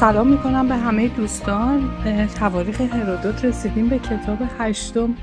[0.00, 1.90] سلام می‌کنم به همه دوستان.
[2.38, 5.16] تواریخ هرودوت رسیدیم به کتاب هشتم.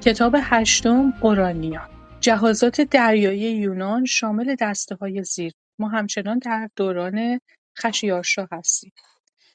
[0.00, 1.88] کتاب هشتم اورانیا.
[2.20, 5.52] جهازات دریایی یونان شامل دسته های زیر.
[5.78, 7.40] ما همچنان در دوران
[7.78, 8.92] خشیارشا هستیم.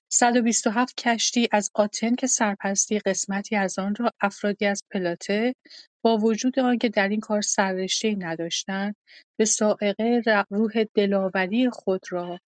[0.10, 5.56] 127 کشتی از آتن که سرپرستی قسمتی از آن را افرادی از پلاته
[6.02, 8.96] با وجود آنکه در این کار سررشتهای نداشتند
[9.38, 12.40] به سائقه روح دلاوری خود را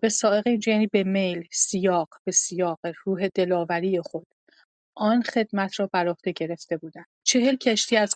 [0.00, 4.26] به سائقه اینجا یعنی به میل سیاق به سیاق روح دلاوری خود.
[4.96, 8.14] آن خدمت را بر عهده گرفته بودند چهل کشتی از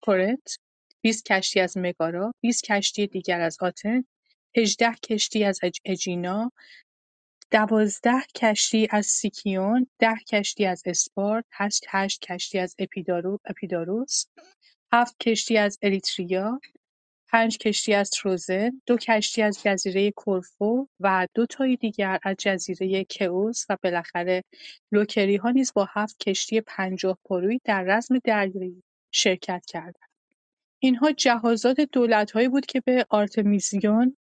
[0.00, 0.56] کورنت
[1.02, 4.04] 20 کشتی از مگارا 20 کشتی دیگر از آتن
[4.56, 6.52] 18 کشتی از اجینا
[7.50, 12.76] دوازده کشتی از سیکیون ده کشتی از اسپارت هشت هشت کشتی از
[13.44, 14.24] اپیداروس
[14.92, 16.60] هفت کشتی از اریتریا
[17.32, 23.04] پنج کشتی از تروزن، دو کشتی از جزیره کورفو و دو تای دیگر از جزیره
[23.04, 24.42] کئوس و بالاخره
[25.42, 30.10] ها نیز با هفت کشتی پنجاه پروی در رزم دریایی شرکت کردند.
[30.82, 34.16] اینها جهازات دولت‌هایی بود که به آرتمیزیون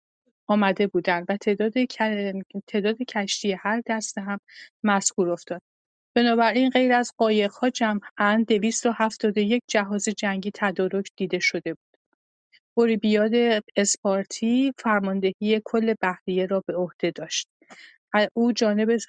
[0.48, 1.74] آمده بودند و تعداد,
[2.68, 4.40] تعداد کشتی هر دسته هم
[4.84, 5.62] مذکور افتاد.
[6.16, 8.46] بنابراین غیر از قایق‌ها جمعاً
[9.38, 11.89] یک جهاز جنگی تدارک دیده شده بود.
[12.80, 13.32] اوریبیاد
[13.76, 17.50] اسپارتی فرماندهی کل بحریه را به عهده داشت.
[18.34, 18.52] او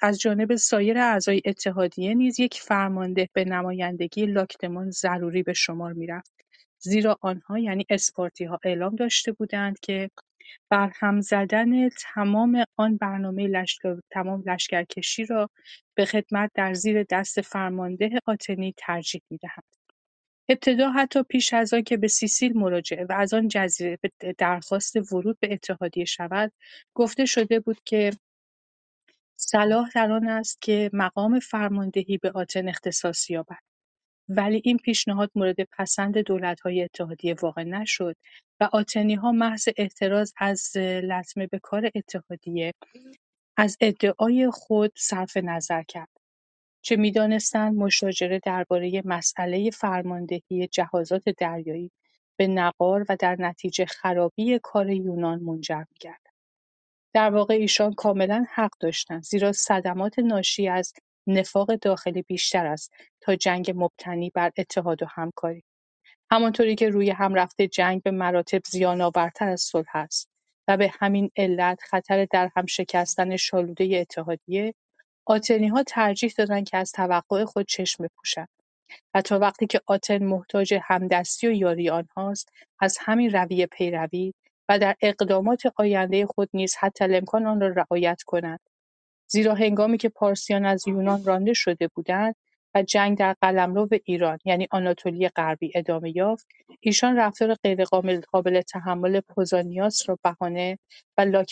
[0.01, 6.33] از جانب سایر اعضای اتحادیه نیز یک فرمانده به نمایندگی لاکتمان ضروری به شمار می‌رفت
[6.79, 7.85] زیرا آنها یعنی
[8.49, 10.11] ها اعلام داشته بودند که
[10.71, 15.49] برهم زدن تمام آن برنامه لشکر تمام لشکرکشی را
[15.97, 19.80] به خدمت در زیر دست فرمانده آتنی ترجیح می‌دهند.
[20.49, 25.13] ابتدا حتی پیش از آن که به سیسیل مراجعه و از آن جزیره به درخواست
[25.13, 26.51] ورود به اتحادیه شود
[26.93, 28.11] گفته شده بود که
[29.35, 33.57] صلاح در آن است که مقام فرماندهی به آتن اختصاص یابد
[34.29, 38.15] ولی این پیشنهاد مورد پسند دولت‌های اتحادیه واقع نشد
[38.59, 38.69] و
[39.21, 42.73] ها محض احتراز از لطمه به کار اتحادیه
[43.57, 46.20] از ادعای خود صرف نظر کرد.
[46.81, 51.91] چه می‌دانستند مشاجره درباره مسئله فرماندهی جهازات دریایی
[52.39, 56.31] به نقار و در نتیجه خرابی کار یونان منجر می‌گردد.
[57.13, 60.93] در واقع ایشان کاملا حق داشتند زیرا صدمات ناشی از
[61.27, 65.63] نفاق داخلی بیشتر است تا جنگ مبتنی بر اتحاد و همکاری
[66.31, 70.29] همانطوری که روی هم رفته جنگ به مراتب زیانآورتر از صلح است
[70.67, 74.73] و به همین علت خطر در هم شکستن شالوده اتحادیه
[75.27, 78.49] ها ترجیح دادند که از توقع خود چشم بپوشند
[79.13, 84.33] و تا وقتی که آتن محتاج همدستی و یاری آنهاست از همین رویه پیروی
[84.69, 88.59] و در اقدامات آینده خود نیز حتی الامکان آن را رعایت کنند.
[89.27, 92.35] زیرا هنگامی که پارسیان از یونان رانده شده بودند
[92.75, 96.47] و جنگ در قلمرو ایران یعنی آناتولی غربی ادامه یافت
[96.79, 100.79] ایشان رفتار غیرقابل تحمل پوزانیاس را بهانه
[101.17, 101.43] و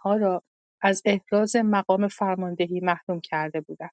[0.00, 0.42] ها را
[0.80, 3.90] از احراز مقام فرماندهی محروم کرده بودند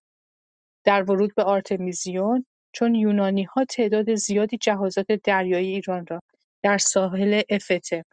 [0.84, 6.22] در ورود به آرتمیزیون چون یونانیها تعداد زیادی جهازات دریایی ایران را
[6.64, 8.06] در ساحل افته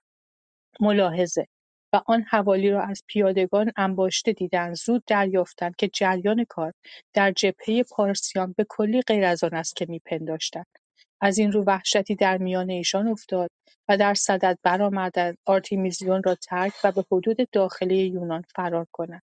[0.80, 1.46] ملاحظه
[1.92, 6.72] و آن حوالی را از پیادگان انباشته دیدند زود دریافتند که جریان کار
[7.12, 10.81] در جبهه پارسیان به کلی غیر از آن است که میپنداشتند.
[11.22, 13.50] از این رو وحشتی در میان ایشان افتاد
[13.88, 19.22] و در صدد برآمدند آرتیمیزیون را ترک و به حدود داخلی یونان فرار کنند.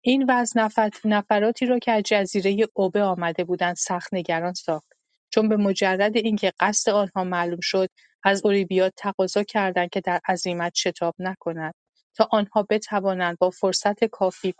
[0.00, 0.68] این وضع
[1.04, 4.92] نفراتی را که از جزیره اوبه آمده بودند سخت نگران ساخت.
[5.30, 7.88] چون به مجرد اینکه قصد آنها معلوم شد
[8.22, 11.74] از اولیبیاد تقاضا کردند که در عزیمت شتاب نکند
[12.16, 14.54] تا آنها بتوانند با فرصت کافی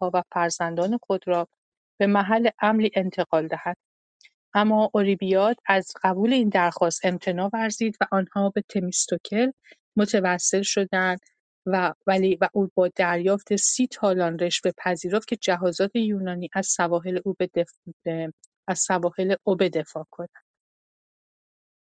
[0.00, 1.48] ها و فرزندان خود را
[1.98, 3.76] به محل امنی انتقال دهند.
[4.58, 9.50] اما اوریبیاد از قبول این درخواست امتناع ورزید و آنها به تمیستوکل
[9.96, 11.20] متوسل شدند
[11.66, 17.20] و ولی و او با دریافت سی تالان رشوه پذیرفت که جهازات یونانی از سواحل
[17.24, 17.66] او به
[18.68, 20.44] از سواحل او به دفاع کنند.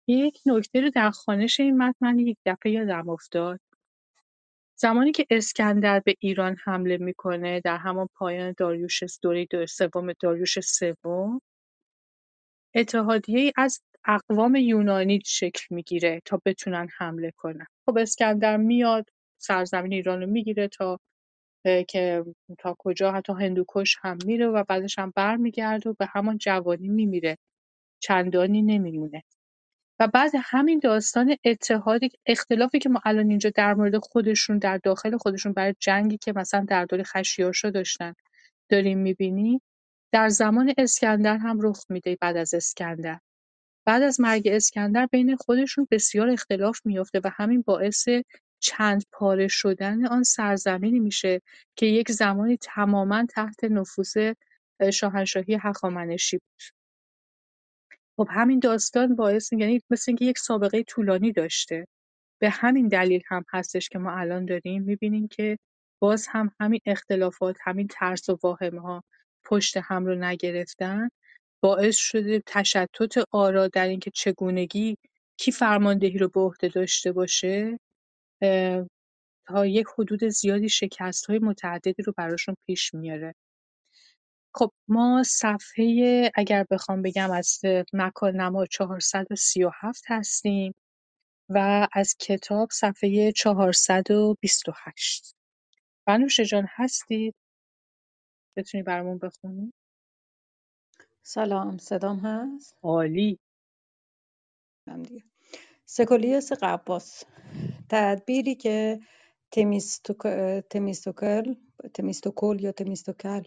[0.07, 3.61] یک نکته رو در خانش این متن من یک دفعه یادم افتاد
[4.81, 11.41] زمانی که اسکندر به ایران حمله می‌کنه در همان پایان داریوش دوره سوم داریوش سوم
[12.75, 17.67] اتحادیه از اقوام یونانی شکل می‌گیره تا بتونن حمله کنن.
[17.87, 19.07] خب اسکندر میاد
[19.39, 21.01] سرزمین ایران رو می‌گیره تا
[21.89, 22.25] که
[22.59, 27.39] تا کجا حتی هندوکش هم میره و بعدش هم برمیگرده و به همان جوانی میمیره.
[28.03, 29.23] چندانی نمیمونه.
[30.01, 35.17] و بعد همین داستان اتحادی اختلافی که ما الان اینجا در مورد خودشون در داخل
[35.17, 38.15] خودشون برای جنگی که مثلا در دوره خشیارشا داشتن
[38.71, 39.61] داریم می‌بینیم
[40.13, 43.21] در زمان اسکندر هم رخ میده بعد از اسکندر.
[43.87, 48.09] بعد از مرگ اسکندر بین خودشون بسیار اختلاف میفته و همین باعث
[48.61, 51.43] چند پاره شدن آن سرزمینی میشه
[51.77, 54.33] که یک زمانی تماما تحت نفوذ
[54.93, 56.63] شاهنشاهی هخامنشی بود.
[58.17, 61.87] خب همین داستان باعث یعنی مثل اینکه یک سابقه طولانی داشته.
[62.41, 65.59] به همین دلیل هم هستش که ما الان داریم می‌بینیم که
[66.01, 69.05] باز هم همین اختلافات همین ترس و واهمه ها
[69.49, 71.09] پشت هم رو نگرفتن
[71.63, 74.97] باعث شده تشتت آرا در اینکه چگونگی
[75.37, 77.79] کی فرماندهی رو به عهده داشته باشه
[79.47, 83.35] تا یک حدود زیادی شکست های متعددی رو براشون پیش میاره
[84.55, 87.61] خب ما صفحه اگر بخوام بگم از
[87.93, 90.75] مکال نما 437 هستیم
[91.49, 95.35] و از کتاب صفحه 428
[96.07, 97.35] بنوشه جان هستید؟
[98.59, 99.75] بتونی برامون بخونی؟
[101.27, 103.39] سلام صدام هست؟ عالی.
[105.87, 107.25] سکولیوس قباس.
[107.91, 109.01] تدبیری که
[109.53, 110.61] تمیستوکل
[111.95, 113.43] تمیستوکل یا تمیستوکل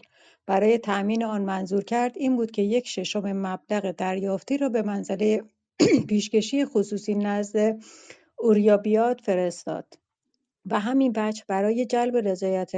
[0.46, 5.42] برای تأمین آن منظور کرد این بود که یک ششم مبلغ دریافتی را به منزله
[6.08, 7.78] پیشکشی خصوصی نزد
[8.38, 9.94] اوریابیاد فرستاد
[10.70, 12.72] و همین وجه برای جلب رضایت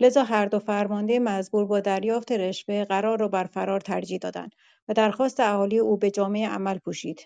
[0.00, 4.52] لذا هر دو فرمانده مزبور با دریافت رشوه قرار را بر فرار ترجیح دادند
[4.88, 7.20] و درخواست اهالی او به جامعه عمل پوشید.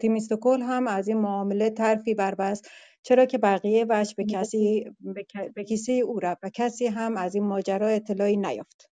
[0.00, 2.70] تیمیستوکل هم از این معامله ترفی بربست
[3.02, 4.84] چرا که بقیه وجه به کسی
[5.54, 8.90] به کیسه او رفت و کسی هم از این ماجرا اطلاعی نیافت.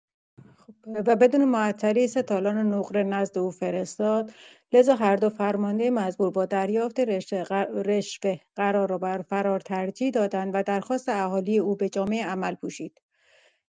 [0.56, 4.30] خب، و بدون معطلی ستالان نقره نزد او فرستاد.
[4.72, 7.00] لذا هر دو فرمانده مزبور با دریافت
[7.86, 13.00] رشوه قرار را بر فرار ترجیح دادند و درخواست اهالی او به جامعه عمل پوشید.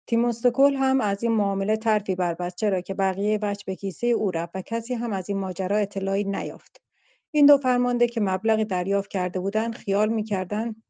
[0.08, 4.52] تیموستوکل هم از این معامله ترفی بربست چرا که بقیه وجه به کیسه او رفت
[4.56, 6.82] و کسی هم از این ماجرا اطلاعی نیافت.
[7.32, 10.84] این دو فرمانده که مبلغی دریافت کرده بودند خیال می‌کردند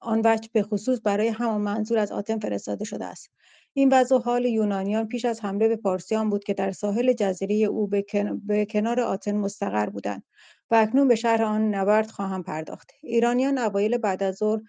[0.00, 3.30] آن وجه به خصوص برای همان منظور از آتن فرستاده شده است.
[3.76, 7.86] این وضع حال یونانیان پیش از حمله به پارسیان بود که در ساحل جزیره او
[8.46, 10.22] به کنار آتن مستقر بودند
[10.70, 12.90] و اکنون به شهر آن نبرد خواهم پرداخت.
[13.02, 14.60] ایرانیان اوایل بعد از ظهر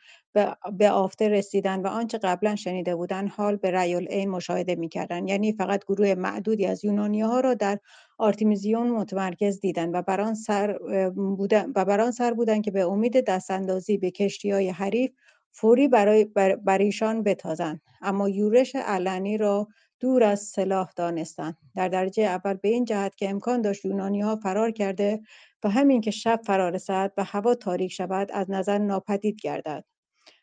[0.78, 5.30] به آفته رسیدند و آنچه قبلا شنیده بودند حال به رأی العین مشاهده می‌کردند.
[5.30, 7.80] یعنی فقط گروه معدودی از ها را در
[8.18, 10.78] آرتیمیزیون متمرکز دیدند و بر آن سر
[11.16, 15.12] بودند و بر سر بودند که به امید دستاندازی به کشتی های حریف
[15.57, 16.25] فوری برای
[16.66, 17.81] بر, ایشان بتازند.
[18.02, 19.68] اما یورش علنی را
[20.00, 21.57] دور از سلاح دانستند.
[21.76, 25.21] در درجه اول به این جهت که امکان داشت یونانی ها فرار کرده
[25.64, 29.85] و همین که شب فرا رسد و هوا تاریک شود از نظر ناپدید گردد.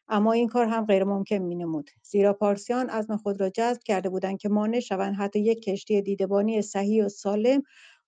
[0.08, 4.08] اما این کار هم غیر ممکن می نمود زیرا پارسیان عزم خود را جذب کرده
[4.08, 7.62] بودند که مانع شوند حتی یک کشتی دیدبانی صحیح و سالم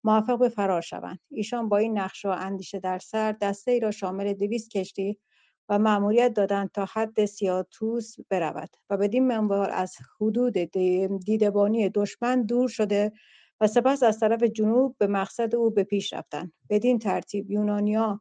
[0.04, 1.18] موفق به فرار شوند.
[1.30, 5.18] ایشان با این نقشه و اندیشه در سر دسته ای را شامل دویست کشتی
[5.68, 10.59] و مأموریت دادند تا حد سیاتوس برود و بدین منوال از حدود
[11.25, 13.12] دیدبانی دشمن دور شده
[13.61, 18.21] و سپس از طرف جنوب به مقصد او به پیش رفتند بدین ترتیب یونانیا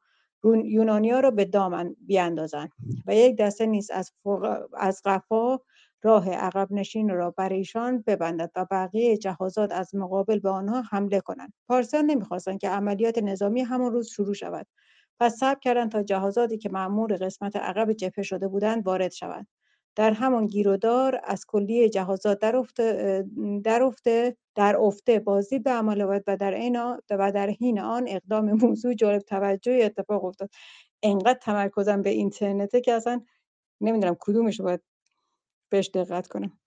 [0.64, 2.70] یونانیا را به دامن بیاندازند
[3.08, 4.12] و یک دسته نیز از,
[4.78, 5.60] از قفا
[6.04, 11.20] راه عقب نشین را بر ایشان ببندد و بقیه جهازات از مقابل به آنها حمله
[11.20, 11.54] کنند.
[11.68, 14.68] پارسیان نمی‌خواستند که عملیات نظامی همان روز شروع شود.
[15.24, 19.48] پس صبر کردند تا جهازاتی که معمور قسمت عقب جبهه شده بودند وارد شوند.
[19.96, 23.26] در همان گیرودار از کلیه جهازات در افته
[23.64, 26.78] در افته در افته بازی به عمل و در این
[27.10, 30.50] و در حین آن اقدام موضوع جالب توجه اتفاق افتاد.
[31.04, 33.22] انقدر تمرکزم به اینترنته که اصلا
[33.82, 34.82] نمی‌دونم کدومش باید
[35.70, 36.60] بهش دقت کنم.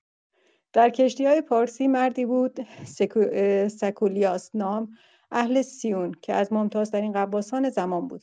[0.73, 3.21] در کشتی های پارسی مردی بود سکو،
[3.69, 4.91] سکولیاس نام
[5.31, 8.23] اهل سیون که از ممتازترین قباسان زمان بود.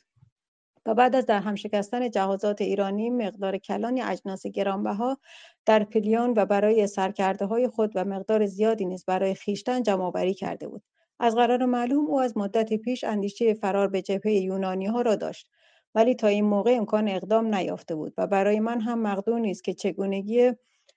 [0.86, 5.18] و بعد از در هم شکستن جهازات ایرانی مقدار کلانی اجناس گرانبها
[5.66, 10.68] در پلیون و برای سرکرده های خود و مقدار زیادی نیز برای خیشتن جمع کرده
[10.68, 10.82] بود.
[11.20, 15.50] از قرار معلوم او از مدت پیش اندیشه فرار به جبهه یونانی ها را داشت
[15.94, 19.74] ولی تا این موقع امکان اقدام نیافته بود و برای من هم مقدور نیست که
[19.74, 20.52] چگونگی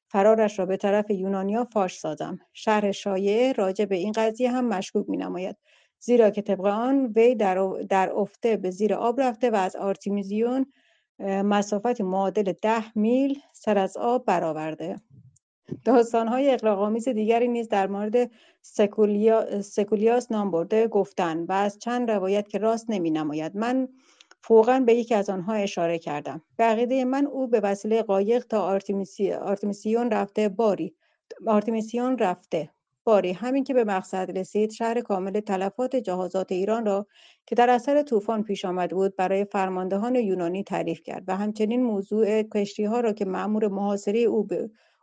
[0.08, 2.40] فرارش را به طرف یونانیا فاش سازم.
[2.54, 5.58] شهر شایعه راجع به این قضیه هم مشکوک می نماید
[6.00, 10.66] زیرا که طبق آن وی در, در آفته به زیر آب رفته و از آرتیمیزیون
[11.20, 15.02] مسافت معادل ده میل سر از آب برآورده.
[15.86, 22.48] داستانهای اغراق‌آمیز دیگری نیز در مورد سکولیا، سکولیاس نام برده گفتن و از چند روایت
[22.48, 23.88] که راست نمی نماید من
[24.42, 26.42] فوقا به یکی از آنها اشاره کردم.
[26.58, 29.34] به من او به وسیله قایق تا آرتمیسی،
[30.12, 30.96] رفته باری
[31.48, 32.70] آرتمیسیون رفته.
[33.08, 33.34] باری.
[33.34, 37.08] همین که به مقصد رسید شهر کامل تلفات جهازات ایران را
[37.46, 42.44] که در اثر طوفان پیش آمد بود برای فرماندهان یونانی تعریف کرد و همچنین موضوع
[42.44, 44.48] کشتی ها را که معمور محاصره او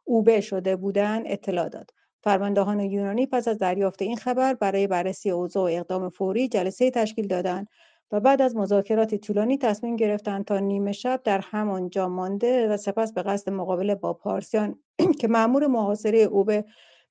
[0.04, 1.90] اوبه شده بودند اطلاع داد.
[2.24, 7.26] فرماندهان یونانی پس از دریافت این خبر برای بررسی اوضاع و اقدام فوری جلسه تشکیل
[7.26, 7.68] دادند
[8.12, 13.12] و بعد از مذاکرات طولانی تصمیم گرفتند تا نیمه شب در همانجا مانده و سپس
[13.12, 14.78] به قصد مقابله با پارسیان
[15.20, 16.64] که معمور محاصره اوبه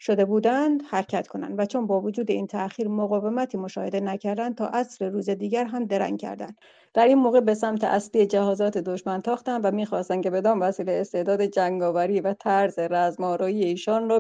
[0.05, 5.09] شده بودند حرکت کنند و چون با وجود این تأخیر مقاومتی مشاهده نکردند تا عصر
[5.09, 6.57] روز دیگر هم درنگ کردند.
[6.93, 11.41] در این موقع به سمت اصلی جهازات دشمن تاختند و می‌خواستند که بدان وسیله استعداد
[11.41, 14.19] جنگاوری و طرز رزمارایی ایشان را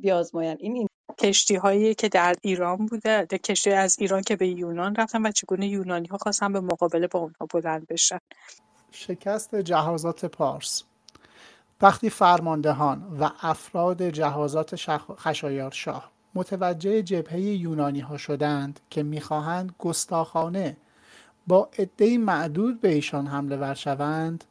[0.00, 0.56] بیازمایند.
[0.60, 0.88] این, این
[1.18, 5.68] کشتی هایی که در ایران بوده کشتی از ایران که به یونان رفتن و چگونه
[5.68, 8.18] یونانی ها خواستن به مقابله با اونها بلند بشن.
[8.90, 10.84] شکست جهازات پارس.
[11.84, 14.76] وقتی فرماندهان و افراد جهازات
[15.18, 20.76] خشایارشاه متوجه جبهه یونانی ها شدند که می‌خواهند گستاخانه
[21.46, 24.44] با عدهای معدود به ایشان حمله ور شوند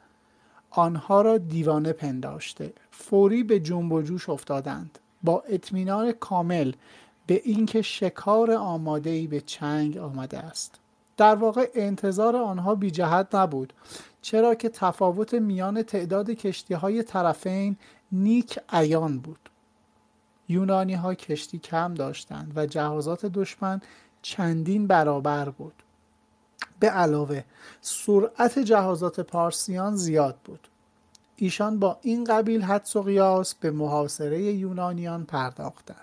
[0.71, 4.99] آنها را دیوانه پنداشته فوری به جنب و جوش افتادند.
[5.23, 6.71] با اطمینان کامل
[7.27, 10.79] به اینکه شکار آماده به چنگ آمده است.
[11.17, 13.73] در واقع انتظار آنها بی جهت نبود.
[14.23, 17.77] چرا که تفاوت میان تعداد کشتی های طرفین
[18.11, 19.49] نیک عیان بود.
[20.49, 23.81] یونانی ها کشتی کم داشتند و جهازات دشمن
[24.21, 25.73] چندین برابر بود.
[26.79, 27.43] به علاوه
[27.81, 30.67] سرعت جهازات پارسیان زیاد بود.
[31.35, 35.97] ایشان با این قبیل حدس و قیاس به محاصره یونانیان پرداختند.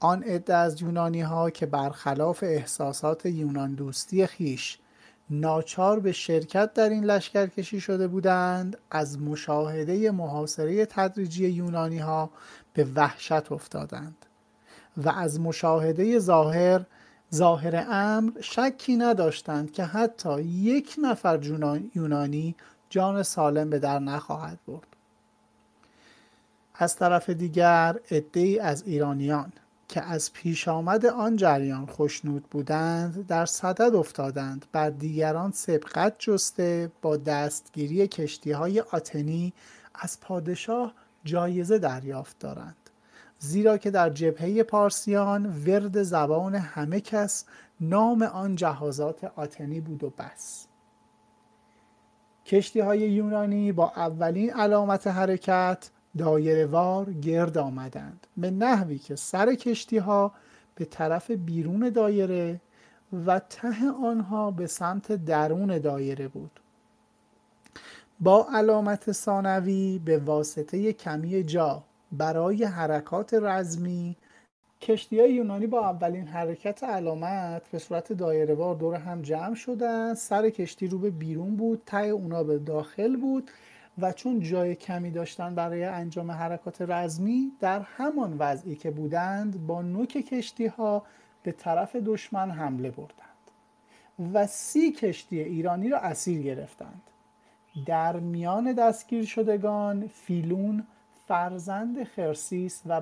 [0.00, 4.78] آن عده از یونانی ها که برخلاف احساسات یونان دوستی خیش
[5.30, 12.30] ناچار به شرکت در این لشکرکشی شده بودند از مشاهده محاصره تدریجی یونانی ها
[12.74, 14.26] به وحشت افتادند
[14.96, 16.84] و از مشاهده ظاهر
[17.34, 21.40] ظاهر امر شکی نداشتند که حتی یک نفر
[21.94, 22.54] یونانی
[22.90, 24.86] جان سالم به در نخواهد برد.
[26.74, 29.52] از طرف دیگر عدهای از ایرانیان
[29.88, 34.66] که از پیش آمد آن جریان خوشنود بودند در صدد افتادند.
[34.72, 39.52] بر دیگران سبقت جسته با دستگیری کشتی های آتنی
[39.94, 42.90] از پادشاه جایزه دریافت دارند.
[43.38, 47.44] زیرا که در جبهه پارسیان ورد زبان همه کس
[47.80, 50.66] نام آن جهازات آتنی بود و بس.
[52.46, 58.26] کشتی های یونانی با اولین علامت حرکت دایره وار گرد آمدند.
[58.36, 60.32] به نحوی که سر کشتی ها
[60.74, 62.60] به طرف بیرون دایره
[63.26, 66.60] و ته آنها به سمت درون دایره بود.
[68.20, 71.82] با علامت ثانوی به واسطه کمی جا
[72.12, 74.16] برای حرکات رزمی
[74.80, 80.14] کشتی های یونانی با اولین حرکت علامت به صورت دایره بار دور هم جمع شدن
[80.14, 83.50] سر کشتی رو به بیرون بود ته اونا به داخل بود.
[83.98, 89.82] و چون جای کمی داشتن برای انجام حرکات رزمی در همان وضعی که بودند با
[89.82, 91.02] نوک کشتی ها
[91.42, 93.28] به طرف دشمن حمله بردند
[94.32, 97.02] و سی کشتی ایرانی را اسیر گرفتند.
[97.86, 100.86] در میان دستگیر شدگان فیلون
[101.28, 103.00] فرزند خرسیس و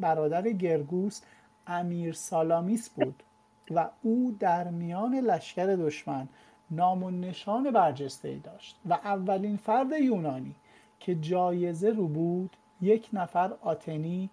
[0.00, 1.20] برادر گرگوس
[1.66, 3.22] امیر سالامیس بود
[3.70, 6.28] و او در میان لشکر دشمن
[6.70, 10.54] نام و نشان برجسته ای داشت و اولین فرد یونانی
[11.00, 14.30] که جایزه رو بود یک نفر آتنی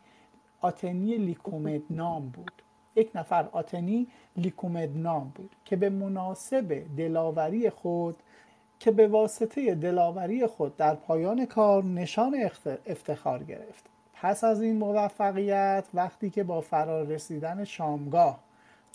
[0.61, 2.51] آتنی لیکومد نام بود.
[2.95, 8.15] یک نفر آتنی لیکومد نام بود که به مناسب دلاوری خود
[8.79, 12.49] که به واسطه دلاوری خود در پایان کار نشان
[12.85, 13.85] افتخار گرفت.
[14.13, 18.39] پس از این موفقیت وقتی که با فرار رسیدن شامگاه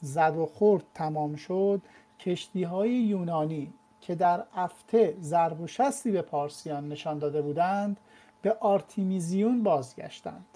[0.01, 1.81] زد و خورد تمام شد
[2.23, 7.97] کشتی های یونانی که در افته ضرب و شستی به پارسیان نشان داده بودند
[8.43, 10.47] به آرتیمیزیون بازگشتند.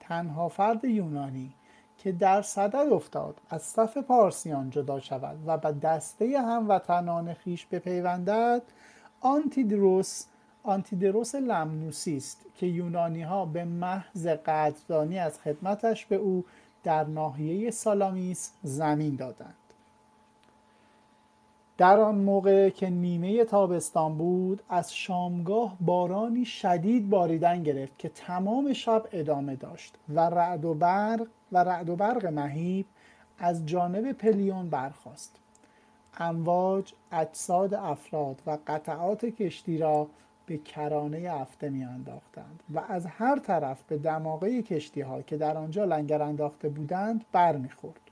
[0.00, 1.54] تنها فرد یونانی
[1.98, 8.62] که در صدد افتاد از صف پارسیان جدا شود و به دسته هموطنان خیش بپیوندد
[9.20, 10.24] آنتیدروس
[10.62, 16.44] آنتیدروس لمنوسی است که یونانی ها به محض قدردانی از خدمتش به او
[16.84, 19.59] در ناحیه سالامیس زمین دادند.
[21.80, 28.72] در آن موقع که نیمه تابستان بود از شامگاه بارانی شدید باریدن گرفت که تمام
[28.72, 32.86] شب ادامه داشت و رعد و برق و رعد و برق مهیب
[33.38, 35.36] از جانب پلیون برخاست.
[36.18, 40.06] امواج اجساد افراد و قطعات کشتی را
[40.46, 45.84] به کرانه افته میانداختند و از هر طرف به دماغه کشتی ها که در آنجا
[45.84, 48.09] لنگر انداخته بودند برمیخورد.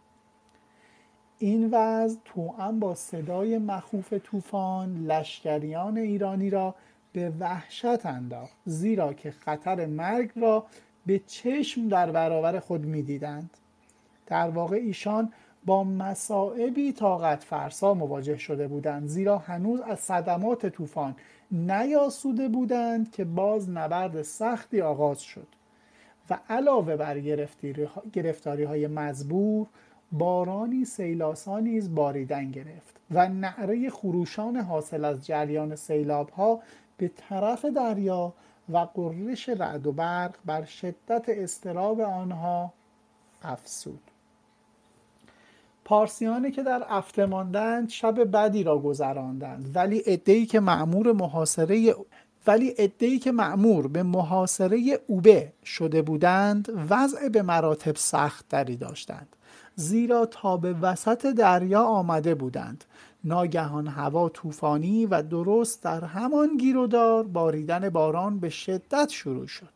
[1.39, 6.75] این وضع توأم با صدای مخوف طوفان لشکریان ایرانی را
[7.13, 10.67] به وحشت انداخت زیرا که خطر مرگ را
[11.07, 13.51] به چشم در برابر خود می‌دیدند.
[14.27, 15.33] در واقع ایشان
[15.67, 21.17] با مسائبی طاقت فرسا مواجه شده بودند زیرا هنوز از صدمات طوفان
[21.51, 25.47] نیاسوده بودند که باز نبرد سختی آغاز شد.
[26.31, 27.21] و علاوه بر
[28.13, 29.67] گرفتاری های مزبور
[30.13, 36.61] بارانی سیلاسا نیز باریدن گرفت و نعره خروشان حاصل از جریان سیلاب ها
[36.97, 38.33] به طرف دریا
[38.73, 42.73] و قررش رعد و برق بر شدت استراب آنها
[43.43, 44.01] افسود
[45.85, 51.95] پارسیانی که در افته ماندند شب بدی را گذراندند ولی ادهی که معمور محاصره
[52.47, 59.37] ولی ادهی که معمور به محاصره اوبه شده بودند وضع به مراتب سخت دری داشتند.
[59.81, 62.85] زیرا تا به وسط دریا آمده بودند.
[63.25, 69.73] ناگهان هوا طوفانی و درست در همان گیرودار باریدن باران به شدت شروع شد.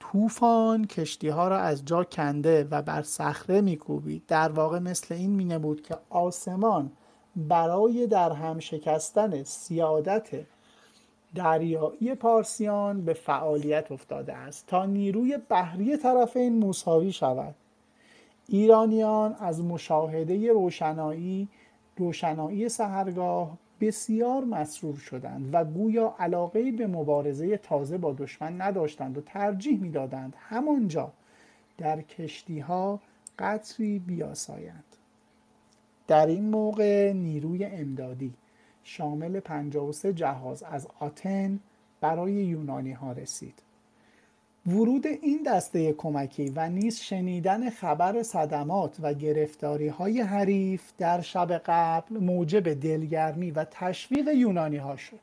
[0.00, 4.22] طوفان کشتی ها را از جا کنده و بر صخره میکوبید.
[4.28, 6.92] در واقع مثل این مینه بود که آسمان
[7.36, 10.28] برای در هم شکستن سیادت
[11.34, 14.66] دریایی پارسیان به فعالیت افتاده است.
[14.66, 17.54] تا نیروی بحری طرفین مساوی شود.
[18.50, 21.48] ایرانیان از مشاهده روشنایی
[21.96, 29.20] روشنایی سهرگاه بسیار مسرور شدند و گویا علاقه به مبارزه تازه با دشمن نداشتند و
[29.20, 31.12] ترجیح می‌دادند همانجا
[31.78, 33.00] در کشتی ها
[33.38, 34.84] قطری بیاسایند.
[36.06, 38.34] در این موقع نیروی امدادی
[38.82, 41.60] شامل 53 جهاز از آتن
[42.00, 43.62] برای یونانی ها رسید.
[44.68, 51.52] ورود این دسته کمکی و نیز شنیدن خبر صدمات و گرفتاری های حریف در شب
[51.52, 55.18] قبل موجب دلگرمی و تشویق یونانی ها شد.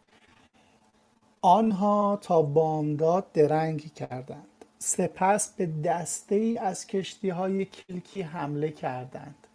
[1.42, 4.66] آنها تا بامداد درنگ کردند.
[4.80, 9.48] سپس به دسته ای از کشتی های کلکی حمله کردند.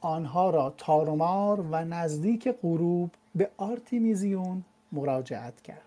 [0.00, 5.85] آنها را تارمار و نزدیک غروب به آرتیمیزیون مراجعت کرد.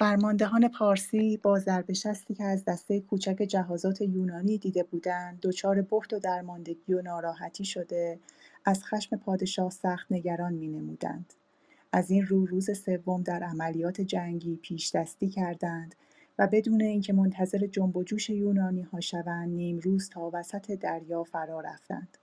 [0.00, 6.18] فرماندهان پارسی با ضربشستی که از دسته کوچک جهازات یونانی دیده بودند دچار بهت و
[6.18, 8.18] درماندگی و ناراحتی شده
[8.64, 11.32] از خشم پادشاه سخت نگران نمودند.
[11.92, 15.94] از این رو روز سوم در عملیات جنگی پیش دستی کردند
[16.38, 21.24] و بدون اینکه منتظر جنب و جوش یونانی ها شوند نیم روز تا وسط دریا
[21.24, 22.18] فرا رفتند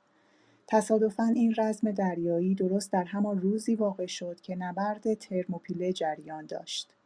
[0.68, 6.97] تصادفاً این رزم دریایی درست در همان روزی واقع شد که نبرد ترموپیله جریان داشت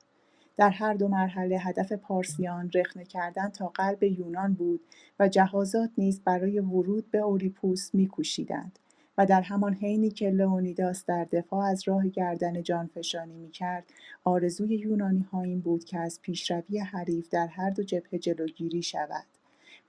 [0.61, 4.81] در هر دو مرحله هدف پارسیان رخنه کردن تا قلب یونان بود
[5.19, 8.79] و جهازات نیز برای ورود به اوریپوس می‌کوشیدند
[9.17, 13.83] و در همان حینی که لئونیداس در دفاع از راه گردن جانفشانی می‌کرد
[14.23, 19.25] آرزوی یونانی ها این بود که از پیشروی حریف در هر دو جبهه جلوگیری شود.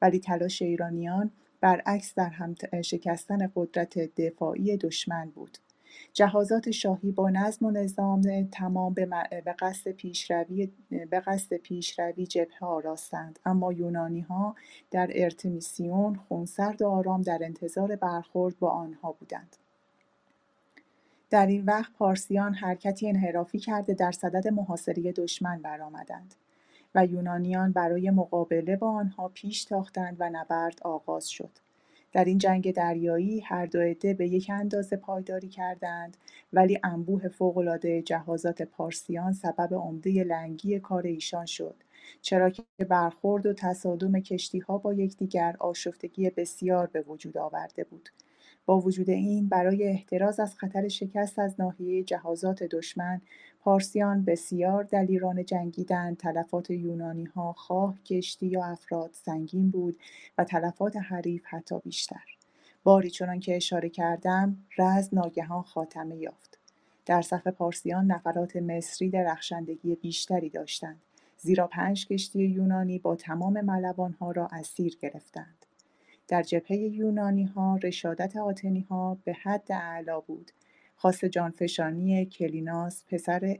[0.03, 1.31] ولی تلاش ایرانیان
[1.61, 5.59] برعکس در هم شکستن قدرت دفاعی دشمن بود.
[6.14, 10.70] جهازات شاهی با نظم و نظام تمام به قصد پیشروی
[11.11, 13.38] به قصد پیشروی جبهه آراستند.
[13.44, 14.55] اما یونانی ها
[14.90, 19.57] در ارتمیسیون خونسرد و آرام در انتظار برخورد با آنها بودند.
[21.31, 26.35] در این وقت پارسیان حرکتی انحرافی کرده در صدد محاصره دشمن برآمدند
[26.94, 31.51] و یونانیان برای مقابله با آنها پیش تاختند و نبرد آغاز شد.
[32.12, 36.16] در این جنگ دریایی هر دو عده به یک اندازه پایداری کردند
[36.53, 41.77] ولی انبوه فوقالعاده جهازات پارسیان سبب عمده لنگی کار ایشان شد
[42.22, 44.22] چرا که برخورد و تصادم
[44.68, 48.09] ها با یکدیگر آشفتگی بسیار به وجود آورده بود.
[48.66, 53.20] با وجود این برای احتراز از خطر شکست از ناحیه جهازات دشمن
[53.64, 56.16] پارسیان بسیار دلیران جنگیدند.
[56.16, 56.70] تلفات
[57.35, 60.01] ها خواه کشتی یا افراد سنگین بود
[60.38, 62.25] و تلفات حریف حتی بیشتر.
[62.85, 66.59] باری چنان که اشاره کردم رز ناگهان خاتمه یافت.
[67.07, 71.01] در صف پارسیان نفرات مصری درخشندگی بیشتری داشتند
[71.38, 75.66] زیرا پنج کشتی یونانی با تمام ملوانها را اسیر گرفتند.
[76.29, 80.51] در جبهه یونانی ها رشادت آتنی ها به حد اعلا بود
[81.03, 83.59] خاص جانفشانی کلیناس پسر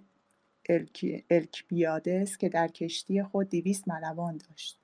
[1.31, 4.79] الکبیادس که در کشتی خود دیویست ملوان داشت.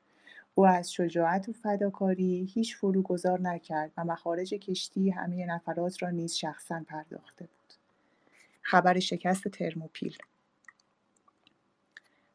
[0.55, 6.35] او از شجاعت و فداکاری هیچ فروگذار نکرد و مخارج کشتی همه نفرات را نیز
[6.35, 7.75] شخصا پرداخته بود.
[8.63, 10.17] خبر شکست ترموپیل.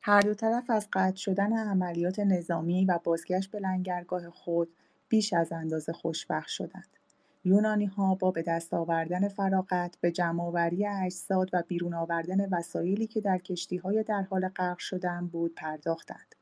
[0.02, 4.70] هر دو طرف از قطع شدن عملیات نظامی و بازگشت به لنگرگاه خود
[5.10, 7.03] بیش از اندازه خوشبخت شدند.
[7.44, 13.22] یونانی ها با به دست آوردن فراغت به جمعآوری اجساد و بیرون آوردن وسایلی که
[13.22, 16.36] در کشتی های در حال غرق شدن بود پرداختند.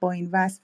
[0.00, 0.62] با این وصف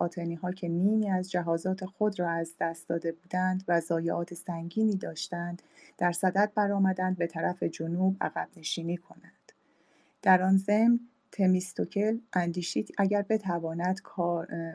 [0.00, 4.96] آتنی ها که نیمی از جهازات خود را از دست داده بودند و ضایعات سنگینی
[4.96, 5.62] داشتند
[5.98, 9.52] در صدد برآمدند به طرف جنوب عقب نشینی کنند.
[10.22, 11.00] در آن ضمن
[11.32, 14.00] تمیستوکل اندیشید اگر بتواند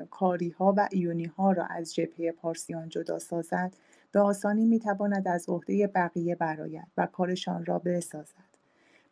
[0.10, 3.74] کاریها و ایونیها را از جبهه پارسیان جدا سازد
[4.16, 8.56] به آسانی می‌تواند از عهده بقیه برآید و کارشان را بسازد.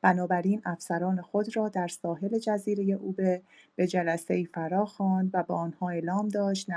[0.01, 3.41] بنابراین افسران خود را در ساحل جزیره اوبه
[3.75, 6.67] به جلسه ای فرا خواند و به آنها اعلام داشت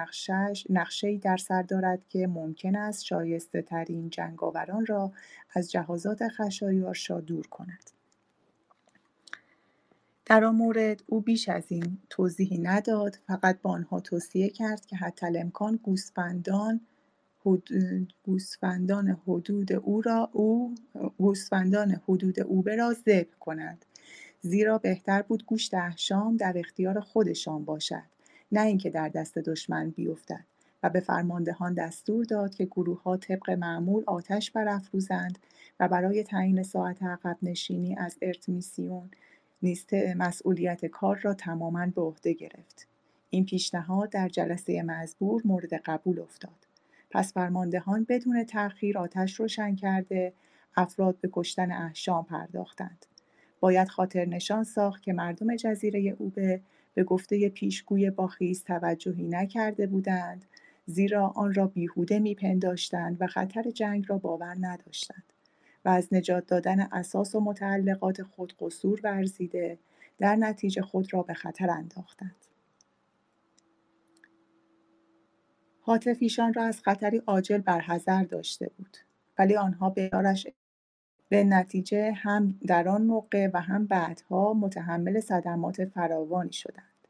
[0.70, 5.12] نقشه در سر دارد که ممکن است شایسته ترین جنگاوران را
[5.54, 7.90] از جهازات خشایارشا دور کند.
[10.24, 14.96] در آن مورد او بیش از این توضیحی نداد فقط به آنها توصیه کرد که
[14.96, 16.80] حتی الامکان گوسفندان
[18.24, 20.74] گوسفندان حدود او را او
[21.18, 23.85] گوسفندان حدود او را ذبح کنند
[24.40, 28.02] زیرا بهتر بود گوشت احشام در اختیار خودشان باشد
[28.52, 30.44] نه اینکه در دست دشمن بیفتد.
[30.82, 35.38] و به فرماندهان دستور داد که گروه ها طبق معمول آتش برافروزند
[35.80, 39.11] و برای تعیین ساعت عقب نشینی از ارتمیسیون
[39.62, 42.87] نیست مسئولیت کار را تماما به عهده گرفت.
[43.30, 46.65] این پیشنهاد در جلسه مزبور مورد قبول افتاد.
[47.10, 50.32] پس فرماندهان بدون تأخیر آتش روشن کرده
[50.76, 53.06] افراد به کشتن احشام پرداختند.
[53.60, 56.60] باید خاطر نشان ساخت که مردم جزیره اوبه
[56.94, 60.44] به گفته پیشگوی باخیز توجهی نکرده بودند
[60.86, 65.32] زیرا آن را بیهوده میپنداشتند و خطر جنگ را باور نداشتند
[65.84, 69.78] و از نجات دادن اساس و متعلقات خود قصور ورزیده
[70.18, 72.45] در نتیجه خود را به خطر انداختند.
[75.87, 78.96] حاطف ایشان را از خطری عاجل برحذر داشته بود.
[79.38, 80.46] ولی آنها به یارش
[81.29, 87.09] به نتیجه هم در آن موقع و هم بعدها متحمل صدمات فراوانی شدند.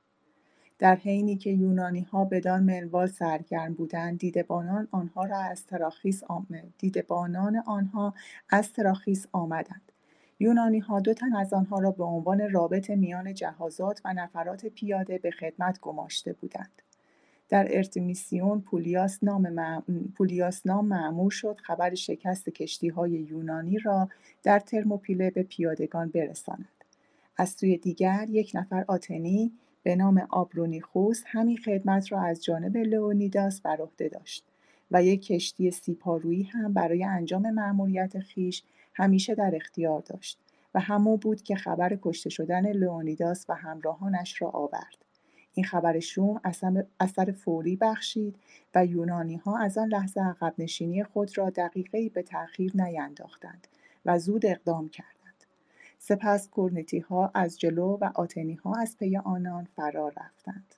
[0.79, 6.73] در حینی که یونانی ها بدان منوال سرگرم بودند دیدبانان آنها را از تراخیس آمد
[6.79, 8.15] دیدبانان آنها
[8.51, 9.93] از تراخیس آمدند.
[10.39, 15.19] یونانی ها دو تن از آنها را به عنوان رابط میان جهازات و نفرات پیاده
[15.19, 16.83] به خدمت گماشته بودند.
[17.49, 19.83] در ارتمیسیون پولیاس نام,
[20.17, 24.09] پولیاس نام معمور شد خبر شکست کشتی های یونانی را
[24.43, 26.69] در ترموپیله به پیادگان برساند.
[27.37, 33.61] از سوی دیگر یک نفر آتنی به نام آبرونیخوس همین خدمت را از جانب لئونیداس
[33.61, 34.45] بر عهده داشت
[34.91, 38.63] و یک کشتی سیپارویی هم برای انجام مأموریت خیش
[38.95, 40.39] همیشه در اختیار داشت
[40.75, 45.06] و همو بود که خبر کشته شدن لئونیداس و همراهانش را آورد.
[45.57, 46.41] این خبر شوم
[47.01, 48.37] اثر فوری بخشید
[48.75, 53.69] و یونانی ها از آن لحظه عقب نشینی خود را دقیقه به تأخیر نینداختند
[54.07, 55.17] و زود اقدام کرد
[55.99, 56.49] سپس
[57.09, 58.11] ها از جلو و
[58.65, 60.75] ها از پی آنان فرار رفتند.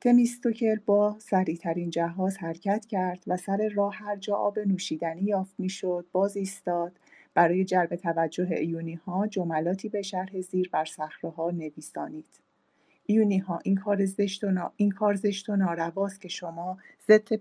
[0.00, 6.06] تمیستوکل با سریعترین جهاز حرکت کرد و سر راه هر جا آب نوشیدنی یافت می‌شد
[6.12, 6.92] باز ایستاد.
[7.34, 10.88] برای جلب توجه ایونی ها جملاتی به شرح زیر بر
[11.36, 12.41] ها نویسانید.
[13.12, 16.78] ایونی ها این کار زشت و, این کار زشت و نارواست که شما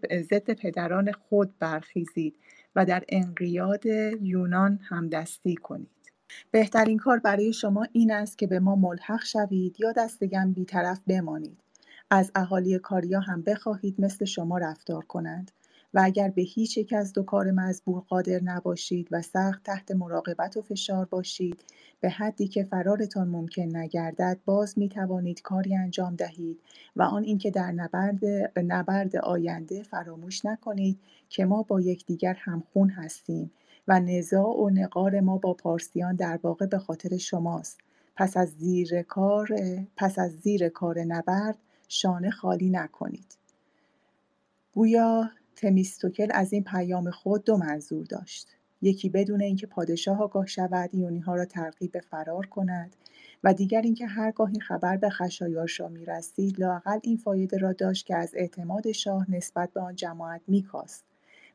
[0.10, 2.36] ضد پدران خود برخیزید
[2.76, 3.86] و در انقیاد
[4.22, 6.12] یونان همدستی کنید.
[6.52, 11.60] بهترین کار برای شما این است که به ما ملحق شوید یا دستگم بیطرف بمانید.
[12.10, 15.52] از اهالی کاریا هم بخواهید مثل شما رفتار کنند
[15.94, 20.58] و اگر به هیچ یک از دو کار مزبور قادر نباشید و سخت تحت مراقبت
[20.58, 21.64] و فشار باشید
[22.02, 26.60] به حدی که فرارتان ممکن نگردد باز می توانید کاری انجام دهید
[26.96, 28.26] و آن اینکه در نبرد,
[28.58, 31.00] نبرد آینده فراموش نکنید
[31.30, 33.52] که ما با یکدیگر همخون هستیم
[33.88, 37.80] و نزاع و نقار ما با پارسیان در واقع به خاطر شماست.
[38.16, 39.48] پس از زیر کار
[39.98, 43.36] پس از زیر کار نبرد شانه خالی نکنید.
[44.74, 48.48] گویا تمیستوکل از این پیام خود دو منظور داشت.
[48.82, 52.96] یکی بدون اینکه پادشاه آگاه شود یونی ها را ترغیب به فرار کند
[53.44, 58.06] و دیگر اینکه هرگاه این خبر به خشایار شاه می‌رسید لاقل این فایده را داشت
[58.06, 61.06] که از اعتماد شاه نسبت به آن جماعت میکاست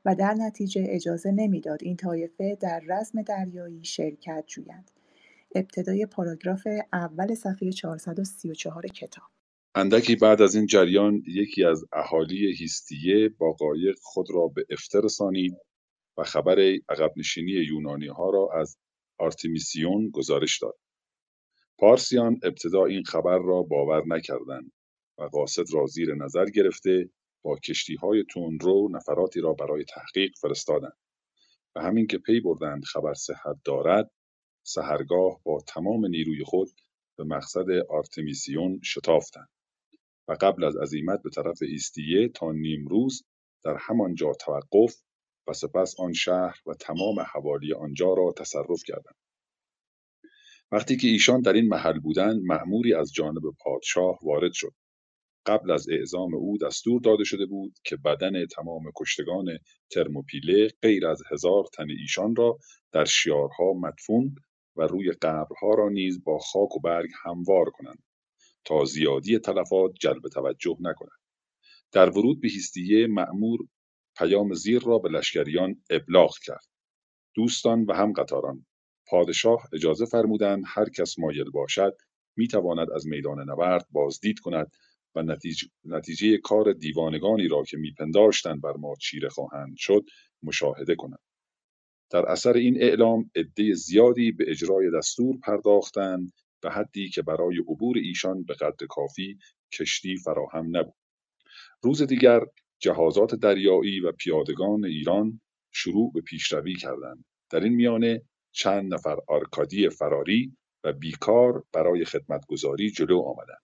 [0.05, 4.91] و در نتیجه اجازه نمی‌داد این طایفه در رزم دریایی شرکت جویند.
[5.55, 9.36] ابتدای پاراگراف اول صفحه 434 کتاب.
[9.79, 15.01] اندکی بعد از این جریان یکی از اهالی هیستیه با قایق خود را به افته
[15.01, 15.57] رسانید
[16.19, 16.59] و خبر
[16.89, 18.79] عقب نشینی یونانی ها را از
[19.19, 20.79] آرتمیسیون گزارش داد.
[21.79, 24.73] پارسیان ابتدا این خبر را باور نکردند
[25.19, 27.11] و قاصد را زیر نظر گرفته
[27.43, 30.97] با کشتی های تندرو نفراتی را برای تحقیق فرستادند
[31.75, 34.11] و همین که پی بردند خبر صحت دارد
[34.63, 36.69] سحرگاه با تمام نیروی خود
[37.19, 39.49] به مقصد آرتمیسیون شتافتند
[40.29, 43.25] و قبل از عزیمت به طرف ایستیه تا نیمروز
[43.65, 44.95] در همانجا توقف
[45.47, 49.17] و سپس آن شهر و تمام حوالی آنجا را تصرف کردند.
[50.73, 54.73] وقتی که ایشان در این محل بودند مأموری از جانب پادشاه وارد شد
[55.47, 59.47] قبل از اعزام او دستور داده شده بود که بدن تمام کشتگان
[59.91, 62.59] ترموپیله غیر از هزار تن ایشان را
[62.93, 64.35] در شیارها مدفون
[64.77, 68.03] و روی قبرها را نیز با خاک و برگ هموار کنند
[68.67, 71.19] تا زیادی تلفات جلب توجه نکند.
[71.93, 73.59] در ورود به هیستیه مأمور
[74.19, 76.65] پیام زیر را به لشکریان ابلاغ کرد.
[77.35, 78.67] دوستان و هم قطاران
[79.09, 81.97] پادشاه اجازه فرمودند هر کس مایل باشد
[82.37, 84.73] می‌تواند از میدان نبرد بازدید کند
[85.15, 90.05] و نتیجه, نتیجه کار دیوانگانی را که میپنداشتند بر ما چیره خواهند شد
[90.43, 91.19] مشاهده کند.
[92.11, 96.33] در اثر این اعلام عده زیادی به اجرای دستور پرداختند
[96.67, 99.39] به حدی که برای عبور ایشان به قدر کافی
[99.73, 100.95] کشتی فراهم نبود.
[101.83, 102.41] روز دیگر
[102.79, 105.41] جهازات دریایی و پیادگان ایران
[105.73, 107.25] شروع به پیشروی کردند.
[107.51, 113.63] در این میانه چند نفر آرکادی فراری و بیکار برای خدمتگذاری جلو آمدند.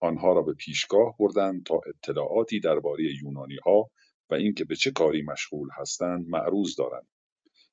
[0.00, 3.90] آنها را به پیشگاه بردند تا اطلاعاتی درباره یونانی ها
[4.30, 7.08] و اینکه به چه کاری مشغول هستند معروض دارند.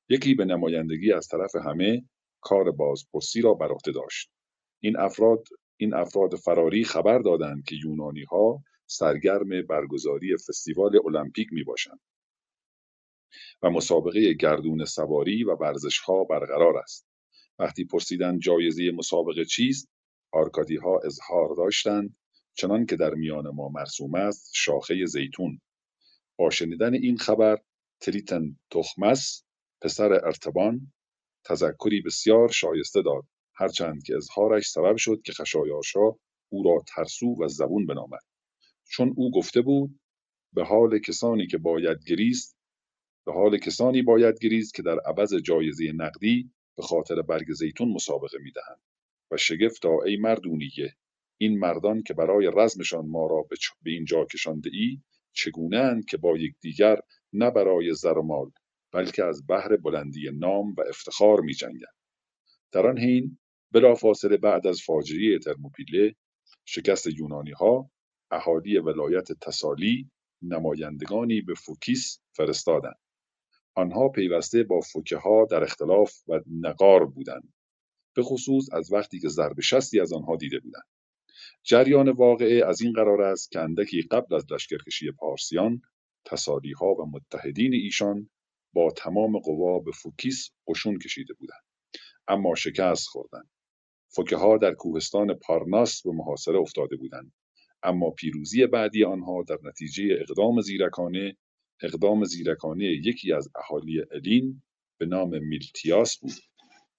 [0.09, 2.03] یکی به نمایندگی از طرف همه
[2.41, 4.34] کار بازپرسی را بر عهده داشت.
[4.85, 11.63] این افراد این افراد فراری خبر دادند که یونانی ها سرگرم برگزاری فستیوال المپیک می
[11.63, 11.99] باشند
[13.63, 17.07] و مسابقه گردون سواری و ورزش ها برقرار است.
[17.59, 19.89] وقتی پرسیدند جایزه مسابقه چیست
[20.31, 22.17] آرکادی ها اظهار داشتند
[22.53, 25.61] چنان که در میان ما مرسوم است شاخه زیتون.
[26.39, 27.57] با شنیدن این خبر
[28.01, 29.43] تریتن تخمس
[29.81, 30.93] پسر ارتبان
[31.45, 33.23] تذکری بسیار شایسته داد.
[33.55, 36.11] هرچند که اظهارش سبب شد که خشایارشا
[36.49, 38.23] او را ترسو و زبون بنامد
[38.89, 39.99] چون او گفته بود
[40.53, 42.57] به حال کسانی که باید گریست
[43.25, 48.37] به حال کسانی باید گریست که در عوض جایزه نقدی به خاطر برگ زیتون مسابقه
[48.37, 48.81] می‌دهند
[49.31, 50.95] و شگفتا ای مردونیه
[51.37, 53.47] این مردان که برای رزمشان ما را
[53.83, 55.01] به اینجا کشانده ای
[55.33, 56.99] چگونه که با یکدیگر
[57.33, 58.51] نه برای زر و مال
[58.91, 61.93] بلکه از بحر بلندی نام و افتخار می جنگن.
[62.71, 63.37] در آن حین
[63.71, 66.15] بلافاصله بعد از فاجعه ترموپیله
[66.65, 67.91] شکست یونانی ها
[68.31, 70.09] اهالی ولایت تسالی
[70.41, 72.99] نمایندگانی به فوکیس فرستادند.
[73.75, 77.53] آنها پیوسته با فوکه ها در اختلاف و نقار بودند
[78.15, 80.83] به خصوص از وقتی که ضرب شستی از آنها دیده بودند.
[81.63, 85.81] جریان واقعه از این قرار است که اندکی قبل از لشکرکشی پارسیان
[86.25, 88.29] تسالی ها و متحدین ایشان
[88.73, 91.63] با تمام قوا به فوکیس قشون کشیده بودند
[92.27, 93.49] اما شکست خوردند.
[94.15, 97.33] فوکه ها در کوهستان پارناس به محاصره افتاده بودند.
[97.83, 101.37] اما پیروزی بعدی آنها در نتیجه اقدام زیرکانه
[101.81, 104.61] اقدام زیرکانه یکی از اهالی الین
[104.99, 106.31] به نام میلتیاس بود.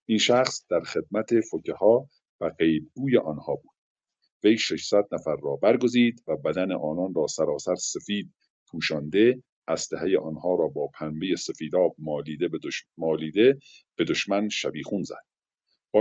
[0.06, 2.08] این شخص در خدمت فوکه ها
[2.40, 3.76] و قیبگوی آنها بود.
[4.44, 8.34] وی 600 نفر را برگزید و بدن آنان را سراسر سفید
[8.66, 12.84] پوشانده اسلحه آنها را با پنبه سفیداب مالیده به, دش...
[12.98, 13.58] مالیده
[13.96, 15.35] به دشمن شبیخون زد.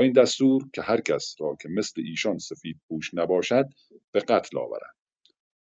[0.02, 3.66] این دستور که هر کس را که مثل ایشان سفید پوش نباشد
[4.12, 4.96] به قتل آورند.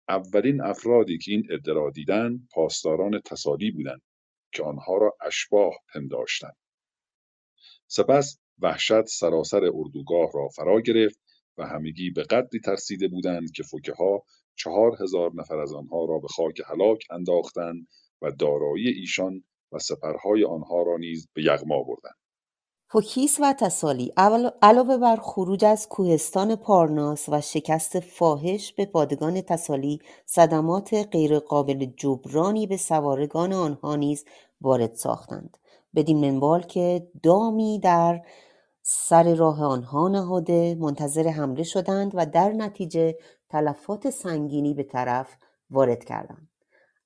[0.08, 4.02] اولین افرادی که این ادعا دیدند پاسداران تسالی بودند
[4.52, 6.56] که آنها را اشباه پنداشتند.
[7.86, 11.20] سپس وحشت سراسر اردوگاه را فرا گرفت
[11.58, 14.22] و همگی به قدری ترسیده بودند که فوکه ها
[14.54, 17.86] چهار هزار نفر از آنها را به خاک هلاک انداختند
[18.22, 22.14] و دارایی ایشان و سپرهای آنها را نیز به یغما بردند.
[22.92, 24.12] فوکیس و تسالی
[24.62, 32.66] علاوه بر خروج از کوهستان پارناس و شکست فاحش به پادگان تسالی صدمات غیرقابل جبرانی
[32.66, 34.24] به سوارگان آنها نیز
[34.60, 35.56] وارد ساختند.
[35.94, 38.22] بدین منوال که دامی در
[38.82, 45.36] سر راه آنها نهاده منتظر حمله شدند و در نتیجه تلفات سنگینی به طرف
[45.70, 46.48] وارد کردند.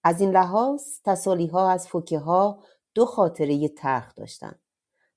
[0.04, 0.82] از این لحاظ
[1.52, 1.88] ها از
[2.26, 2.58] ها
[2.94, 4.63] دو خاطره تلخ داشتند.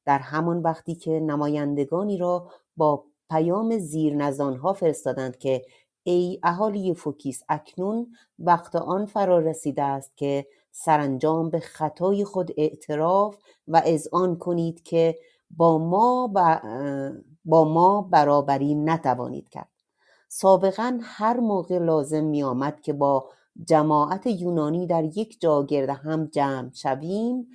[0.08, 5.65] در همان وقتی که نمایندگانی را با پیام زیرنزانها فرستادند که
[6.04, 8.08] ای اهالی فوکیس اکنون
[8.39, 15.20] وقت آن فرا رسیده است که سرانجام به خطای خود اعتراف و اذعان کنید که
[15.50, 16.28] با ما,
[17.46, 19.70] با ما برابری نتوانید کرد.
[20.28, 23.30] سابقا هر موقع لازم می آمد که با
[23.65, 27.48] جماعت یونانی در یک جا گرد هم جمع شویم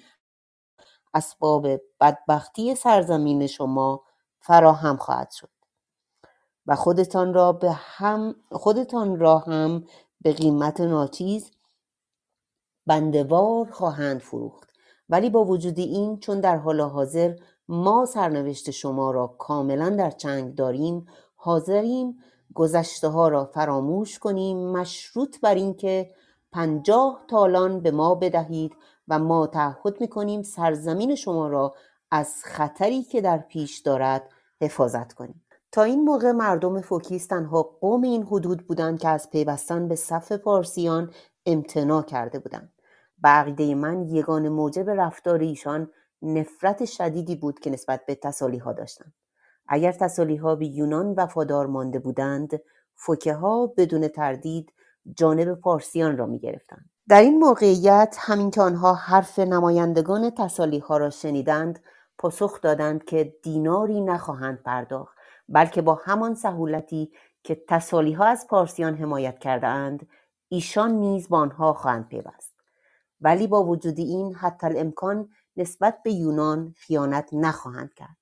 [1.15, 1.67] اسباب
[2.01, 4.05] بدبختی سرزمین شما
[4.41, 5.49] فراهم خواهد شد.
[6.67, 9.85] و خودتان را به هم خودتان را هم
[10.21, 11.51] به قیمت ناچیز
[12.87, 14.73] بندوار خواهند فروخت.
[15.09, 17.37] ولی با وجود این چون در حال حاضر
[17.69, 22.19] ما سرنوشت شما را کاملا در چنگ داریم حاضریم
[22.55, 26.11] گذشته ها را فراموش کنیم مشروط بر اینکه
[26.53, 28.77] پنجاه تالان به ما بدهید
[29.13, 31.75] و ما تعهد می‌کنیم سرزمین شما را
[32.11, 34.29] از خطری که در پیش دارد
[34.63, 35.45] حفاظت کنیم.
[35.73, 40.33] تا این موقع مردم فوکیس تنها قوم این حدود بودند که از پیوستن به صف
[40.33, 41.13] پارسیان
[41.47, 42.73] امتناع کرده بودند.
[43.23, 45.91] به عقیده من یگان موجب رفتار ایشان
[46.23, 49.15] نفرت شدیدی بود که نسبت به تسالی ها داشتند.
[49.69, 52.61] اگر تسالی ها به یونان وفادار مانده بودند
[52.95, 54.73] فوکه ها بدون تردید
[55.17, 56.92] جانب پارسیان را می گرفتند.
[57.09, 61.83] در این موقعیت همین که آنها حرف نمایندگان تسالی ها را شنیدند
[62.19, 67.13] پاسخ دادند که دیناری نخواهند پرداخت بلکه با همان سهولتی
[67.43, 70.09] که تسالی ها از پارسیان حمایت کرده اند
[70.49, 72.55] ایشان نیز با آنها خواهند پیوست.
[73.21, 78.17] ولی با وجود این حتی الامکان نسبت به یونان خیانت نخواهند کرد.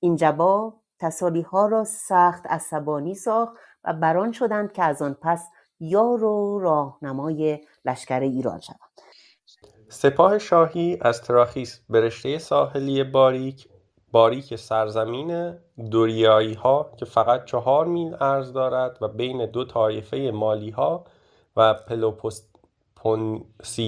[0.00, 3.52] این جواب تسالی ها را سخت عصبانی ساخت
[3.84, 5.48] و بران شدند که از آن پس
[5.80, 8.78] یار و راهنمای لشکر ایران شوند.
[9.88, 13.68] سپاه شاهی از تراخیس به رشته ساحلی باریک
[14.12, 15.58] باریک سرزمین
[15.90, 21.04] دوریایی ها که فقط چهار میل عرض دارد و بین دو طایفه مالی ها
[21.56, 22.70] و پلوپونسی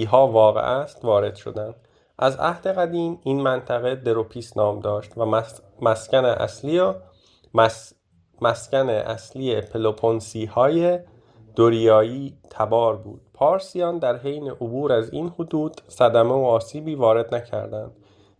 [0.03, 1.75] ها واقع است وارد شدند.
[2.19, 5.25] از عهد قدیم این منطقه دروپیس نام داشت و
[5.81, 6.93] مسکن اصلی
[8.41, 10.99] مسکن اصلی پلوپونسی های
[11.55, 13.21] دوریایی تبار بود.
[13.35, 17.91] پارسیان در حین عبور از این حدود صدمه و آسیبی وارد نکردند.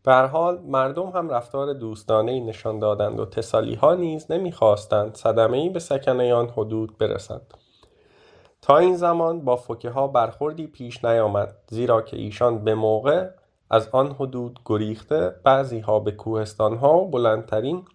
[0.03, 5.69] به حال مردم هم رفتار دوستانه نشان دادند و تسالی ها نیز نمی‌خواستند صدمه ای
[5.69, 7.41] به سکنه آن حدود برسد
[8.62, 13.29] تا این زمان با فوکه ها برخوردی پیش نیامد زیرا که ایشان به موقع
[13.69, 17.86] از آن حدود گریخته بعضی ها به کوهستان ها و بلندترین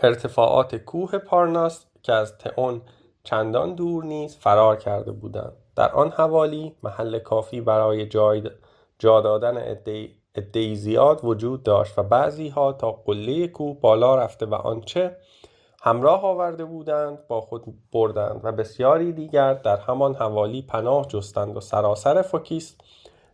[0.00, 2.82] ارتفاعات کوه پارناس که از تئون
[3.24, 5.65] چندان دور نیز فرار کرده بودند.
[5.76, 8.06] در آن حوالی محل کافی برای
[8.98, 9.56] جا دادن
[10.36, 15.16] عدهای زیاد وجود داشت و بعضی ها تا قله کوه بالا رفته و آنچه
[15.82, 21.60] همراه آورده بودند با خود بردند و بسیاری دیگر در همان حوالی پناه جستند و
[21.60, 22.76] سراسر فوکیس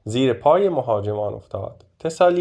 [0.04, 1.84] زیر پای مهاجمان افتاد.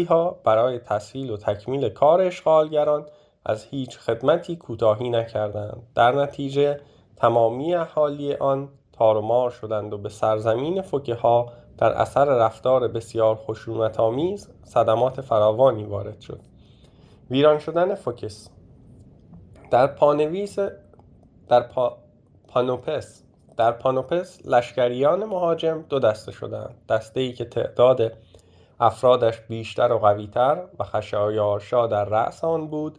[0.08, 3.06] ها برای تسهیل و تکمیل کار اشغالگران
[3.46, 5.82] از هیچ خدمتی کوتاهی نکردند.
[5.94, 6.80] در نتیجه
[7.16, 8.68] تمامی اهالی آن
[9.02, 13.38] تارمار شدند و به سرزمین فوکه ها در اثر رفتار بسیار
[13.98, 16.40] آمیز صدمات فراوانی وارد شد.
[17.30, 18.50] ویران شدن فوکس
[19.70, 20.58] در پانویس
[21.48, 21.98] در پا...
[22.48, 23.22] پانوپس
[23.56, 28.12] در پانوپس لشکریان مهاجم دو دسته شدند دسته ای که تعداد
[28.80, 32.98] افرادش بیشتر و قویتر و خشایارشا در رأس آن بود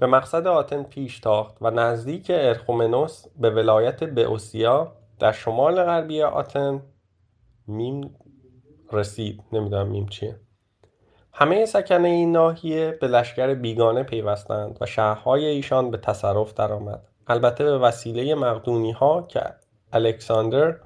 [0.00, 6.82] به مقصد آتن پیش تاخت و نزدیک ارخومنوس به ولایت بئوسیا در شمال غربی آتن
[7.66, 8.14] میم
[8.92, 9.42] رسید.
[9.52, 10.36] نمی‌دونم میم چیه.
[11.32, 17.02] همه سکنه این ناحیه به لشکر بیگانه پیوستند و شهرهای ایشان به تصرف درآمد.
[17.26, 19.42] البته به وسیله مقدونی ها که
[19.92, 20.76] الکساندر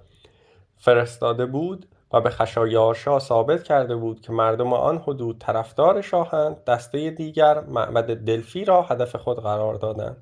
[0.76, 7.10] فرستاده بود و به خشایارشا ثابت کرده بود که مردم آن حدود طرفدار شاهند دسته
[7.10, 10.16] دیگر معبد دلفی را هدف خود قرار دادند.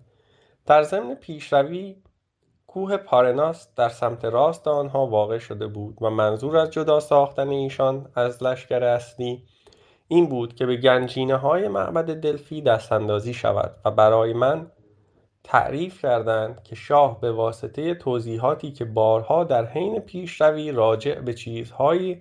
[0.66, 1.96] در ضمن پیشروی
[2.72, 8.06] کوه پارناس در سمت راست آنها واقع شده بود و منظور از جدا ساختن ایشان
[8.14, 9.42] از لشکر اصلی
[10.08, 14.66] این بود که به گنجینه های معبد دلفی دست اندازی شود و برای من
[15.44, 22.16] تعریف کردند که شاه به واسطه توضیحاتی که بارها در حین پیشروی راجع به چیزهای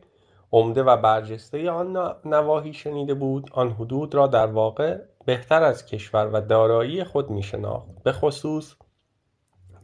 [0.52, 6.30] عمده و برجسته آن نواحی شنیده بود آن حدود را در واقع بهتر از کشور
[6.34, 8.04] و دارایی خود میشناخت.
[8.04, 8.76] به خصوص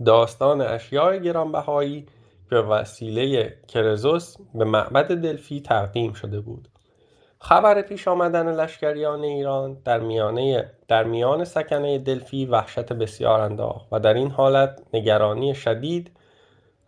[0.06, 2.06] داستان اشیاء گرانبهایی
[2.50, 6.68] به وسیله کرزوس به معبد دلفی تقدیم شده بود.
[7.40, 14.00] خبر پیش آمدن لشکریان ایران در, میانه در میان سکنه دلفی وحشت بسیار انداخت و
[14.00, 16.12] در این حالت نگرانی شدید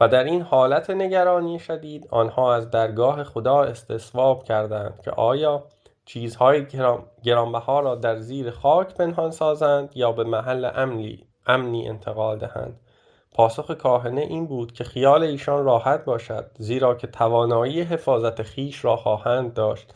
[0.01, 5.63] و در این حالت نگرانی شدید آنها از درگاه خدا استصواب کردند که آیا
[6.05, 6.67] چیزهای
[7.23, 12.79] گرانبها را در زیر خاک پنهان سازند یا به محل امنی, امنی انتقال دهند.
[13.39, 18.95] پاسخ کاهنه این بود که خیال ایشان راحت باشد زیرا که توانایی حفاظت خیش را
[18.95, 19.93] خواهند داشت.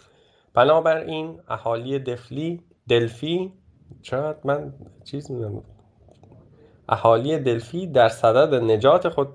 [0.53, 3.53] بنابراین اهالی دفلی دلفی
[4.01, 4.73] چقدر من
[5.03, 5.31] چیز
[6.89, 9.33] اهالی دلفی در صدد نجات خود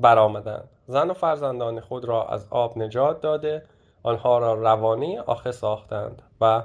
[0.00, 0.68] برآمدند.
[0.86, 3.62] زن و فرزندان خود را از آب نجات داده
[4.02, 6.62] آنها را روانه آخه ساختند و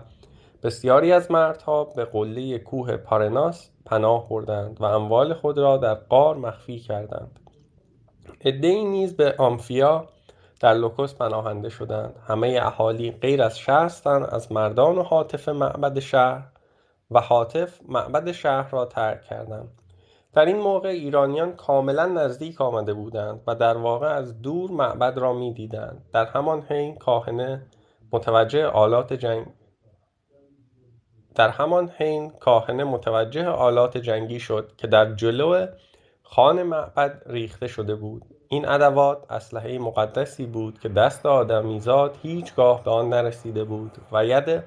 [0.63, 6.35] بسیاری از مردها به قله کوه پارناس پناه بردند و اموال خود را در قار
[6.35, 7.39] مخفی کردند.
[8.45, 10.05] عدهای نیز به آمفیا
[10.59, 12.15] در لوکوس پناهنده شدند.
[12.27, 16.47] همه اهالی غیر از شصت از مردان و حاطف معبد شهر
[17.11, 19.69] و حاطف معبد شهر را ترک کردند.
[20.33, 25.33] در این موقع ایرانیان کاملا نزدیک آمده بودند و در واقع از دور معبد را
[25.33, 26.05] می‌دیدند.
[26.13, 27.65] در همان حین کاهنه
[28.11, 29.45] متوجه آلات جنگ
[31.35, 35.67] در همان حین کاهنه متوجه آلات جنگی شد که در جلو
[36.23, 38.25] خان معبد ریخته شده بود.
[38.47, 44.63] این ادوات اسلحه مقدسی بود که دست آدمیزاد هیچگاه به آن نرسیده بود و ید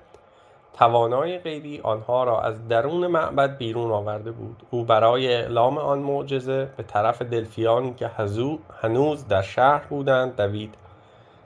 [0.72, 4.62] توانای غیبی آنها را از درون معبد بیرون آورده بود.
[4.70, 8.10] او برای اعلام آن معجزه به طرف دلفیانی که
[8.82, 10.74] هنوز در شهر بودند دوید.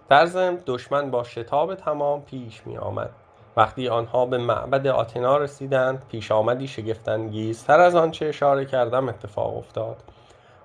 [0.09, 3.11] در ضمن دشمن با شتاب تمام پیش می آمد
[3.57, 9.97] وقتی آنها به معبد آتنا رسیدند پیش آمدی شگفتانگیزتر از آنچه اشاره کردم اتفاق افتاد.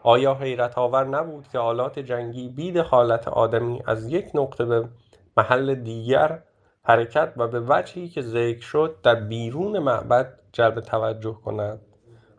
[0.03, 4.89] آیا حیرت آور نبود که آلات جنگی بید حالت آدمی از یک نقطه به
[5.37, 6.39] محل دیگر
[6.83, 11.81] حرکت و به وجهی که ذکر شد در بیرون معبد جلب توجه کند؟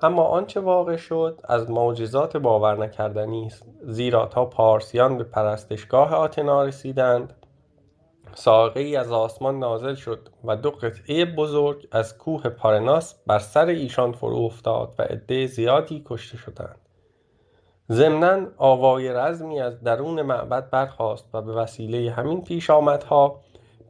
[0.03, 6.65] اما آنچه واقع شد از معجزات باور نکردنی است زیرا تا پارسیان به پرستشگاه آتنا
[6.65, 7.33] رسیدند
[8.35, 13.67] ساقه ای از آسمان نازل شد و دو قطعه بزرگ از کوه پارناس بر سر
[13.67, 16.79] ایشان فرو افتاد و عده زیادی کشته شدند.
[17.91, 23.41] ضمنا آوای رزمی از درون معبد برخاست و به وسیله همین پیش آمدها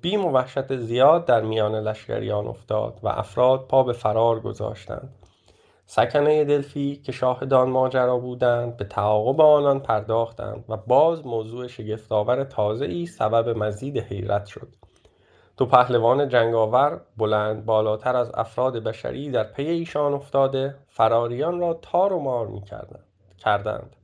[0.01, 5.22] بیم و وحشت زیاد در میان لشکریان افتاد و افراد پا به فرار گذاشتند.
[5.87, 12.47] سکنه دلفی که شاهدان ماجرا بودند به تعاقب آنان پرداختند و باز موضوع شگفتآور
[12.81, 14.69] ای سبب مزید حیرت شد.
[15.57, 22.13] دو پهلوان جنگاور بلند بالاتر از افراد بشری در پی ایشان افتاده فراریان را تار
[22.13, 22.63] و مار می
[23.39, 23.97] کردند.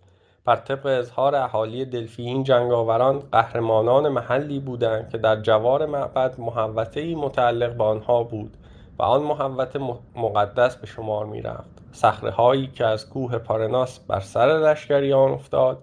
[0.45, 7.15] بر طبق اظهار اهالی دلفی این جنگاوران قهرمانان محلی بودند که در جوار معبد محوطهای
[7.15, 8.57] متعلق به آنها بود.
[8.99, 9.79] و آن محوطه
[10.17, 12.05] مقدس به شمار می‌رفت.
[12.37, 15.83] هایی که از کوه پارناس بر سر لشکریان افتاد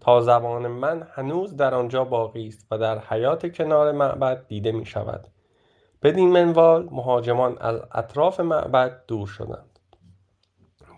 [0.00, 4.86] تا زمان من هنوز در آنجا باقی است و در حیات کنار معبد دیده می
[4.86, 5.28] شود
[6.02, 9.78] بدین منوال مهاجمان از اطراف معبد دور شدند.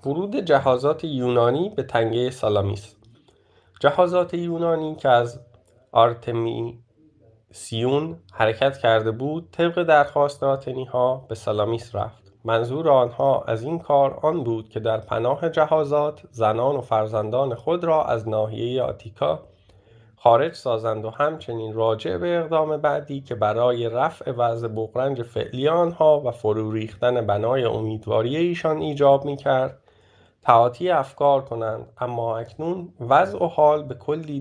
[0.06, 2.96] ورود جهازات یونانی به تنگه سالامیس.
[3.80, 5.40] جهازات یونانی که از
[5.92, 6.85] آرتمی
[7.56, 12.32] سیون حرکت کرده بود طبق درخواست آتنی ها به سالامیس رفت.
[12.44, 17.84] منظور آنها از این کار آن بود که در پناه جهازات زنان و فرزندان خود
[17.84, 19.40] را از ناحیه آتیکا
[20.16, 26.20] خارج سازند و همچنین راجع به اقدام بعدی که برای رفع وضع بغرنج فعلی آنها
[26.20, 29.78] و فرو ریختن بنای امیدواری ایشان ایجاب می کرد
[30.42, 34.40] تعاطی افکار کنند اما اکنون وضع و حال به کلی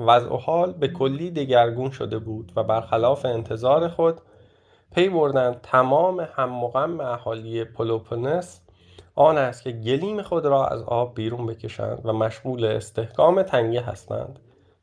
[0.00, 4.20] وضع و حال به کلی دگرگون شده بود و برخلاف انتظار خود
[4.94, 8.60] پی بردند تمام هم و غم اهالی پلوپونس
[9.14, 14.38] آن است که گلیم خود را از آب بیرون بکشند و مشغول استحکام تنگه هستند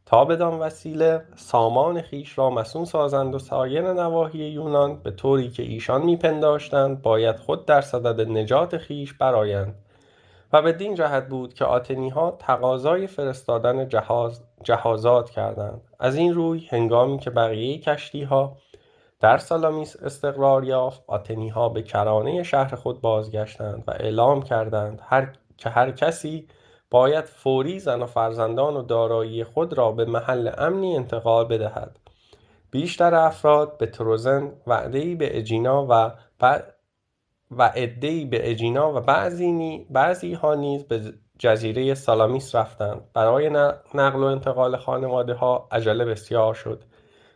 [0.06, 5.64] تا بدان وسیله سامان خویش را مصون سازند و سایر نواحی یونان به طوری که
[5.64, 9.76] ایشان میپنداشتند باید خود در صدد نجات خویش برآیند.
[10.54, 11.66] و بدین جهت بود که
[12.16, 15.82] ها تقاضای فرستادن جهاز جهازات کردند.
[16.00, 17.82] از این روی هنگامی که بقیه
[18.30, 18.58] ها
[19.20, 21.04] در سالامیس استقرار یافت
[21.54, 26.48] ها به کرانه شهر خود بازگشتند و اعلام کردند هر که هر کسی
[26.92, 32.00] باید فوری زن و فرزندان و دارایی خود را به محل امنی انتقال بدهد.
[32.72, 36.12] بیشتر افراد به تروزن وعده‌ای به اجینا و
[37.58, 39.00] و عدهای به اجینا و
[39.90, 43.02] بعضی ها نیز به جزیره سالامیس رفتند.
[43.14, 43.50] برای
[43.94, 46.84] نقل و انتقال خانواده ها عجله بسیار شد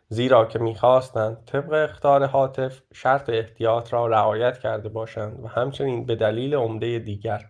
[0.09, 6.15] زیرا که می‌خواستند طبق اختار حاطف شرط احتیاط را رعایت کرده باشند و همچنین به
[6.15, 7.41] دلیل عمده دیگر.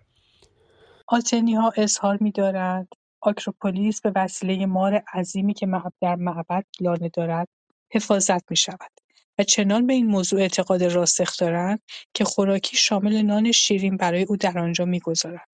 [1.58, 2.88] ها اظهار می‌دارند
[3.22, 5.68] آکروپولیس به وسیله مار عظیمی که
[6.02, 7.48] در معبد لانه دارد
[7.94, 8.92] حفاظت می‌شود.
[9.40, 11.80] و چنان به این موضوع اعتقاد راسخ دارند
[12.14, 15.48] که خوراکی شامل نان شیرین برای او در آنجا می‌گذارند.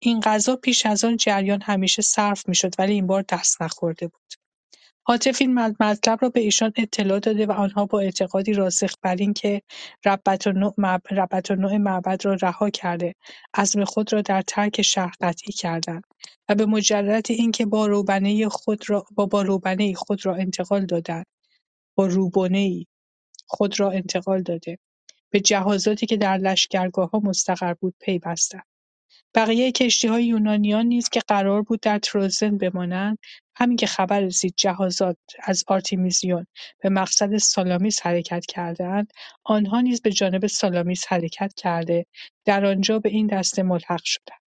[0.00, 4.34] این غذا پیش از آن جریان همیشه صرف می‌شد ولی این بار دست نخورده بود.
[5.08, 9.62] حاطف این مطلب را به ایشان اطلاع داده و آنها با اعتقادی راسخ بر اینکه
[11.54, 13.14] نوع معبد را رها کرده
[13.54, 16.04] عزم خود را در ترک شهر قطعی کردند
[16.48, 19.60] و به مجرد اینکه با روبنه خود را با با
[19.96, 21.26] خود را انتقال دادند
[21.96, 22.86] با روبنهای
[23.48, 24.78] خود را انتقال داده.
[25.30, 26.54] به جهازاتی که در
[26.96, 28.66] ها مستقر بود پیوستند.
[29.34, 33.18] بقیه کشتیهای یونانیان نیز که قرار بود در تروزن بمانند
[33.56, 36.46] همین که خبر رسید جهازات از آرتیمیزیون
[36.82, 39.12] به مقصد سالامیس حرکت کردهاند
[39.44, 42.06] آنها نیز به جانب سالامیس حرکت کرده
[42.44, 44.40] در آنجا به این دسته ملحق شدند.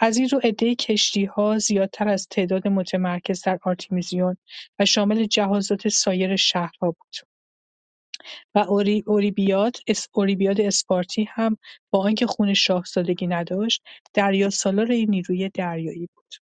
[0.00, 4.36] از این رو عده کشتیها زیادتر از تعداد متمرکز در آرتیمیزیون
[4.78, 7.16] و شامل جهازات سایر شهرها بود.
[8.54, 8.64] و
[9.06, 11.56] اوریبیاد اسپارتی هم
[11.90, 13.82] با آنکه خون شاهزادگی نداشت
[14.14, 16.34] دریاسالار این نیروی دریایی بود.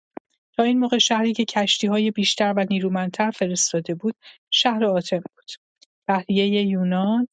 [0.56, 4.14] تا این موقع شهری که کشتیهای بیشتر و نیرومندتر فرستاده بود
[4.50, 5.50] شهر آتن بود.
[6.08, 7.28] بحریه یونان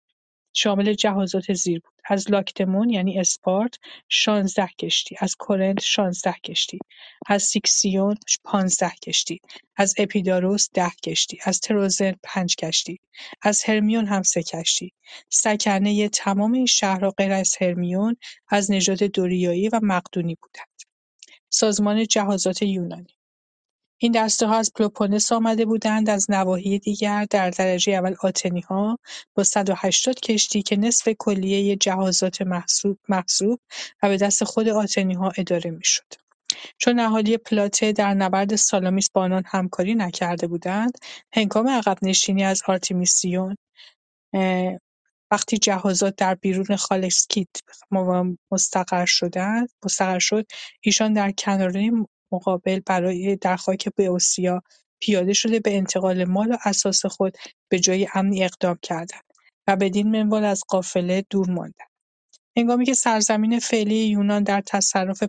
[0.54, 1.94] شامل جهازات زیر بود.
[2.06, 3.74] از لاکتمون یعنی اسپارت
[4.10, 6.80] 16 کشتی، از کرنت 16 کشتی،
[7.28, 9.40] از سیکیون 15 کشتی،
[9.76, 13.00] از اپیداروس 10 کشتی، از تروزن 5 کشتی،
[13.42, 14.94] از هرمیون هم 3 کشتی.
[15.30, 18.16] سکنه تمام این شهرها غیر از هرمیون
[18.50, 20.68] از نژاد دوریایی و مقدونی بودند.
[21.50, 23.16] سازمان جهازات یونانی
[24.04, 29.00] این دسته‌ها از پلوپونس آمده بودند از نواحی دیگر در درجه اول آتنی‌ها
[29.36, 32.42] با 180 کشتی که نصف کلیه جهازات
[33.10, 33.60] محسوب
[34.04, 36.14] و به دست خود آتنی‌ها اداره می‌شد.
[36.78, 40.98] چون اهالی پلاته در نبرد سالامیس با آنان همکاری نکرده بودند،
[41.34, 43.56] هنگام عقب‌نشینی از آرتیمیسیون
[45.32, 47.48] وقتی جهازات در بیرون خالکسکیت
[48.52, 49.06] مستقر
[50.20, 50.46] شد
[50.82, 51.92] ایشان در کناره
[52.32, 54.64] مقابل برای در خاک بئوسیا
[55.00, 57.38] پیاده شده به انتقال مال و اساس خود
[57.70, 59.24] به جای امنی اقدام کردند
[59.68, 61.92] و بدین منوال از قافله دور ماندند.
[62.58, 65.24] هنگامی که سرزمین فعلی یونان در تصرف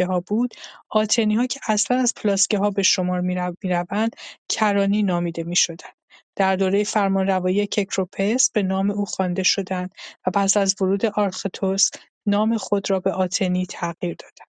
[0.00, 0.54] ها بود،
[0.90, 1.06] ها
[1.46, 2.14] که اصلا از
[2.54, 3.20] ها به شمار
[3.62, 4.16] می‌روند
[4.48, 5.94] کرانی نامیده می‌شدند.
[6.36, 9.90] در دوره فرمانروایی ککروپس به نام او خوانده شدند
[10.26, 11.90] و پس از ورود آرختوس
[12.26, 14.47] نام خود را به آتنی تغییر دادند.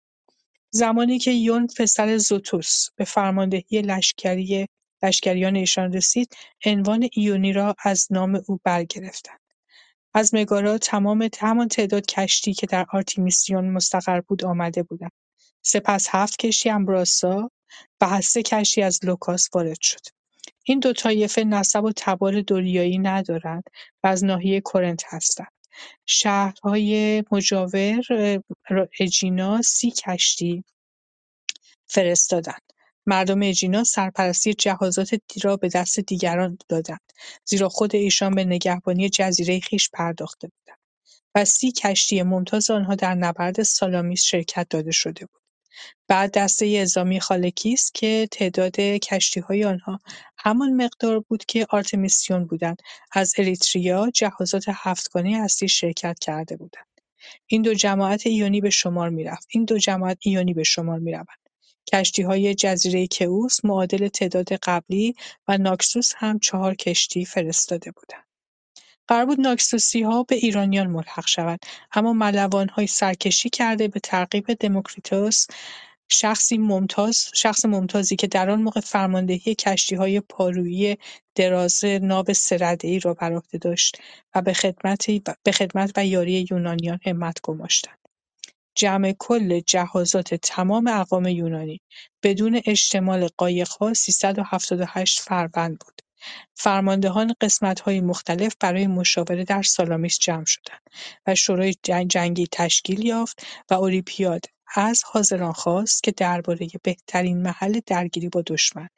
[0.75, 3.81] زمانی که یون پسر زوتوس به فرماندهی
[5.01, 9.39] لشکریان ایشان رسید عنوان ایونی را از نام او برگرفتند.
[10.13, 15.11] از مگارا تمام همان تعداد کشتی که در آرتیمیسیون مستقر بود آمده بودند.
[15.61, 17.51] سپس هفت کشتی امبراسا
[18.01, 20.01] و سه کشتی از لوکاس وارد شد.
[20.63, 23.63] این دو طایفه نسب و تبار دوریایی ندارند
[24.03, 25.51] و از ناحیه کرنت هستند.
[26.05, 28.03] شهرهای مجاور
[28.99, 30.63] اجینا سی کشتی
[31.87, 32.73] فرستادند.
[33.05, 35.09] مردم اجینا سرپرستی جهازات
[35.43, 37.13] را به دست دیگران دادند
[37.45, 40.79] زیرا خود ایشان به نگهبانی جزیره خویش پرداخته بودند
[41.35, 45.42] و سی کشتی ممتاز آنها در نبرد سالامیس شرکت داده شده بود.
[46.07, 49.99] بعد دسته اعزامی خالکیس که تعداد کشتیهای آنها
[50.37, 56.85] همان مقدار بود که آرتمیسیون بودند از اریتریا جهازات هفتگانه اصلی شرکت کرده بودند.
[57.47, 61.27] این دو جماعت ایونی به شمار می‌رفت این دو جماعت ایونی به شمار می‌روند
[61.93, 65.15] کشتیهای جزیره کئوس معادل تعداد قبلی
[65.47, 68.32] و ناکسوس هم چهار کشتی فرستاده بودند.
[69.07, 69.39] قرار بود
[70.05, 71.59] ها به ایرانیان ملحق شوند
[71.93, 75.47] اما ملوان‌های سرکشی کرده به تعقیب دموکریتوس
[76.09, 79.55] شخصی ممتاز شخص ممتازی که در آن موقع فرماندهی
[79.97, 80.97] های پارویی
[81.35, 82.31] دراز ناب
[82.83, 83.97] ای را بر عهده داشت
[84.35, 84.53] و به
[85.51, 87.99] خدمت و یاری یونانیان همت گماشتند.
[88.75, 91.81] جمع کل جهازات تمام اقوام یونانی
[92.23, 96.02] بدون اشتمال قایق‌ها ۳۷۸ فروند بود.
[96.53, 100.81] فرماندهان قسمت‌های مختلف برای مشاوره در سالامیس جمع شدند
[101.27, 104.45] و شورای جنگی تشکیل یافت و اولیپیاد
[104.75, 108.89] از حاضران خواست که درباره بهترین محل درگیری با دشمن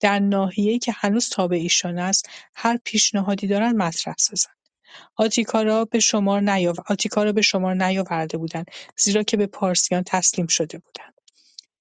[0.00, 4.56] در ناحیه‌ای که هنوز تابع ایشان است هر پیشنهادی دارند مطرح سازند.
[5.16, 6.76] آتیکا را به شمار نیاو...
[6.88, 11.14] آتیکا را به شمار نیاورده بودند زیرا که به پارسیان تسلیم شده بودند.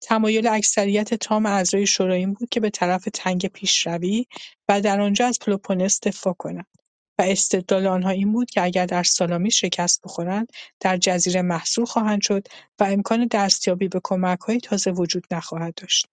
[0.06, 4.26] تمایل اکثریت تام اعضای شورا این بود که به طرف تنگ پیشروی
[4.70, 6.68] و در آنجا از پلوپونس دفاع کنند
[7.20, 12.22] و استدلال آنها این بود که اگر در سالامیس شکست بخورند در جزیره محصور خواهند
[12.22, 12.48] شد
[12.80, 16.08] و امکان دستیابی به کمک‌های تازه وجود نخواهد داشت.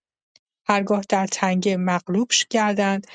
[0.67, 3.07] هرگاه در تنگه مغلوب گردند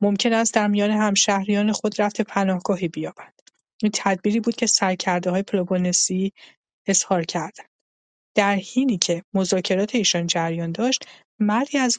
[0.00, 3.42] ممکن است در میان همشهریان خود رفت پناهگاهی بیابند.
[3.82, 6.32] این تدبیری بود که سرکرده‌های پلوپونسی
[6.86, 7.69] اظهار کردند.
[8.34, 11.04] در حینی که مذاکرات ایشان جریان داشت،
[11.38, 11.98] مردی از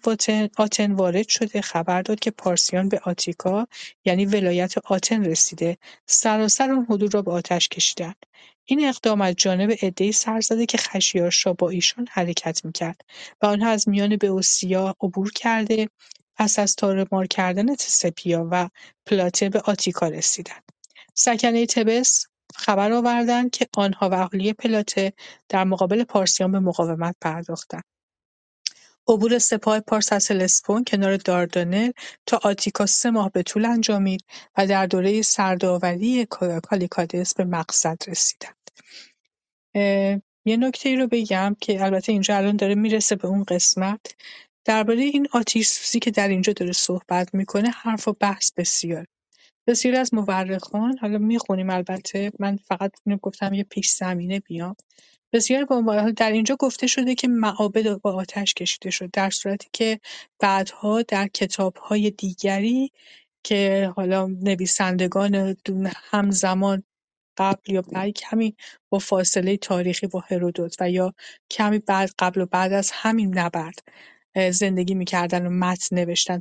[0.58, 3.68] آتن وارد شده خبر داد که پارسیان به آتیکا
[4.06, 8.16] یعنی ولایت آتن رسیده سراسر آن حدود را به آتش کشیدند.
[8.66, 13.02] این اقدام از جانب عدهای سرزده که خشیارشا با ایشان حرکت می‌کرد
[13.42, 15.90] و آنها از میان بئوسیا عبور کرده
[16.36, 18.70] پس از تارمار کردن تسپیا و
[19.06, 20.64] پلاته به آتیکا رسیدند.
[21.14, 22.26] سکنه تبس
[22.56, 25.14] خبر آوردند که آنها و اهالی پلاته
[25.50, 27.84] در مقابل پارسیان به مقاومت پرداختند.
[29.08, 31.92] عبور سپاه پارس از هلسپون کنار داردانل
[32.26, 34.26] تا آتیکا سه ماه به طول انجامید
[34.58, 36.28] و در دوره سردآوری
[36.64, 38.72] کالیکادس به مقصد رسیدند.
[40.46, 44.16] یه نکته ای رو بگم که البته اینجا الان داره می‌رسه به اون قسمت
[44.66, 49.06] درباره این آتیش سوزی که در اینجا داره صحبت می‌کنه حرف و بحث بسیار
[49.72, 54.76] بسیاری از مورخان حالا می‌خونیم البته من فقط اینو گفتم یه پیش زمینه بیام.
[55.34, 60.00] بسیاری با در اینجا گفته شده که معابد با آتش کشیده شد در صورتی که
[60.40, 62.92] بعدها در کتابهای دیگری
[63.44, 65.56] که حالا نویسندگان
[65.96, 66.84] همزمان
[67.38, 68.56] قبل یا بعد کمی
[68.90, 71.14] با فاصله تاریخی با هرودوت و یا
[71.52, 73.80] کمی بعد قبل و بعد از همین نبرد
[74.52, 76.40] زندگی می‌کردن و متن نوشتن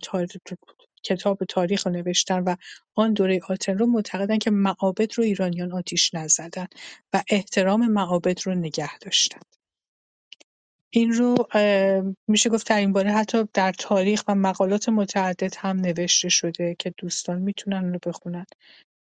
[1.02, 2.56] کتاب تاریخ رو نوشتن و
[2.94, 6.66] آن دوره آتن رو معتقدن که معابد رو ایرانیان آتیش نزدن
[7.12, 9.40] و احترام معابد رو نگه داشتن.
[10.90, 11.36] این رو
[12.28, 16.94] میشه گفت در این باره حتی در تاریخ و مقالات متعدد هم نوشته شده که
[16.98, 18.46] دوستان می‌تونن رو بخونن.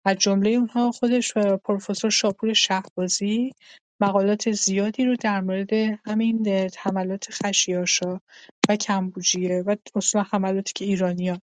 [0.05, 1.35] از جمله اونها خودش
[1.65, 3.53] پروفسور شاپور شهبازی
[4.01, 5.73] مقالات زیادی رو در مورد
[6.07, 8.21] همین حملات خشیارشا
[8.69, 11.41] و کمبوجیه و اصلا حملاتی که ایرانیان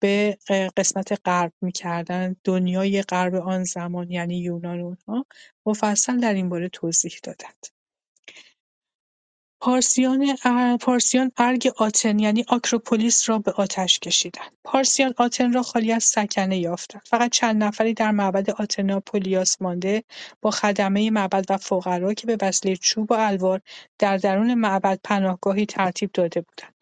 [0.00, 0.38] به
[0.76, 5.26] قسمت غرب می‌کردن دنیای غرب آن زمان یعنی یونان اونها
[5.66, 7.66] مفصل در این باره توضیح دادند.
[10.80, 14.52] پارسیان ارگ آتن یعنی آکروپولیس را به آتش کشیدند.
[14.64, 17.02] پارسیان آتن را خالی از سکنه یافتند.
[17.06, 20.04] فقط چند نفری در معبد آتناپولیاس مانده
[20.40, 23.60] با خدمه معبد و فقرا که به وسیله چوب و الوار
[23.98, 26.73] در درون معبد پناهگاهی ترتیب داده بودند.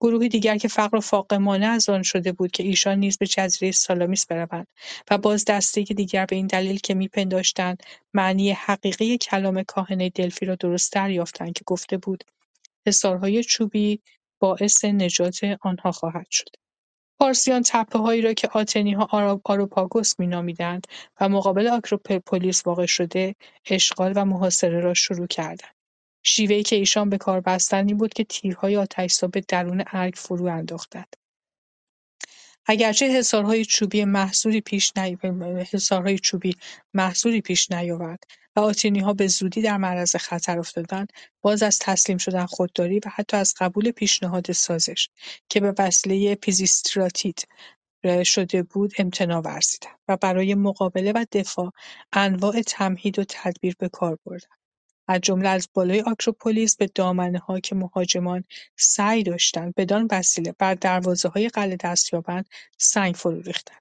[0.00, 3.72] گروهی دیگر که فقر و فاقمانه از آن شده بود که ایشان نیز به جزیره
[3.72, 4.66] سالامیس بروند
[5.10, 7.82] و باز دسته دیگر به این دلیل که میپنداشتند
[8.14, 12.24] معنی حقیقی کلام کاهن دلفی را درست دریافتند که گفته بود
[12.86, 14.00] حصارهای چوبی
[14.40, 16.48] باعث نجات آنها خواهد شد.
[17.20, 17.62] پارسیان
[17.94, 19.08] هایی را که آتنی‌ها
[19.44, 20.86] آروپاگوس مینامیدند
[21.20, 23.34] و مقابل آکروپولیس واقع شده
[23.70, 25.79] اشغال و محاصره را شروع کردند.
[26.22, 30.46] شیوه‌ای که ایشان به کار بستند این بود که تیرهای آتش‌زا به درون ارگ فرو
[30.46, 31.16] انداختند.
[32.66, 34.92] اگرچه حصارهای چوبی محصوری پیش
[35.72, 36.56] حصارهای چوبی
[36.94, 38.24] محصوری پیش نیاورد
[38.56, 43.36] و آتنی‌ها به زودی در معرض خطر افتادند، باز از تسلیم شدن خودداری و حتی
[43.36, 45.08] از قبول پیشنهاد سازش
[45.48, 47.48] که به وسیله پیزیستراتید
[48.24, 51.72] شده بود امتناع ورزیدند و برای مقابله و دفاع
[52.12, 54.59] انواع تمهید و تدبیر به کار بردند.
[55.10, 56.90] از جمله از بالای آکروپولیس به
[57.46, 58.44] ها که مهاجمان
[58.76, 60.78] سعی داشتند بدان وسیله بر
[61.34, 62.48] های قلعه دست یابند
[62.78, 63.80] سنگ فرو ریختند.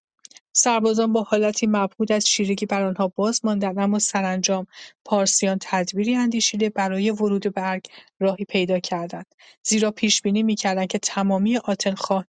[0.54, 4.66] سربازان با حالتی مبهود از چیرگی بر آنها باز ماندند اما سرانجام
[5.06, 7.82] پارسیان تدبیری اندیشیده برای ورود به
[8.20, 12.26] راهی پیدا کردند زیرا پیشبینی می‌کردند که تمامی آتن خواه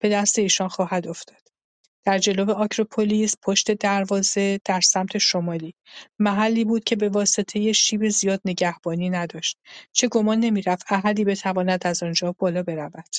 [0.00, 1.43] به دست ایشان خواهد افتاد
[2.04, 5.74] در جلو آکروپولیس پشت دروازه در سمت شمالی،
[6.18, 9.58] محلی بود که به واسطه شیب زیاد نگهبانی نداشت،
[9.92, 13.16] چه گمان نمی‌رفت احدی بتواند از آنجا بالا برود.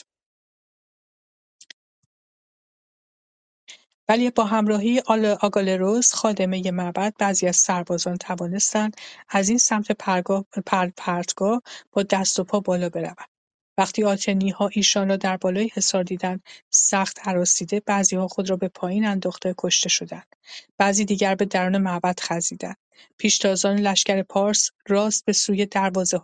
[4.10, 5.00] ولی با همراهی
[5.42, 8.98] آگالروس خادمه معبد بعضی از سربازان توانستند
[9.30, 11.62] از این سمت پرتگاه
[11.92, 13.35] با دست و پا بالا بروند.
[13.78, 19.06] وقتی آتنی‌ها ایشان را در بالای حصار دیدند سخت هراسیده بعضیها خود را به پایین
[19.06, 20.36] انداخته کشته شدند.
[20.78, 22.78] بعضی دیگر به درون معبد خزیدند.
[23.18, 25.68] پیشتازان لشکر پارس راست به سوی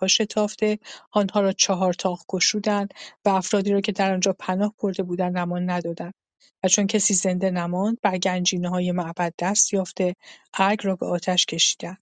[0.01, 0.79] ها شتافته
[1.11, 2.93] آنها را چهار تاق گشودند
[3.25, 6.13] و افرادی را که در آنجا پناه برده بودند امان ندادند.
[6.63, 8.19] و چون کسی زنده نماند بر
[8.71, 10.15] های معبد دست یافته
[10.53, 11.97] ارگ را به آتش کشیدند.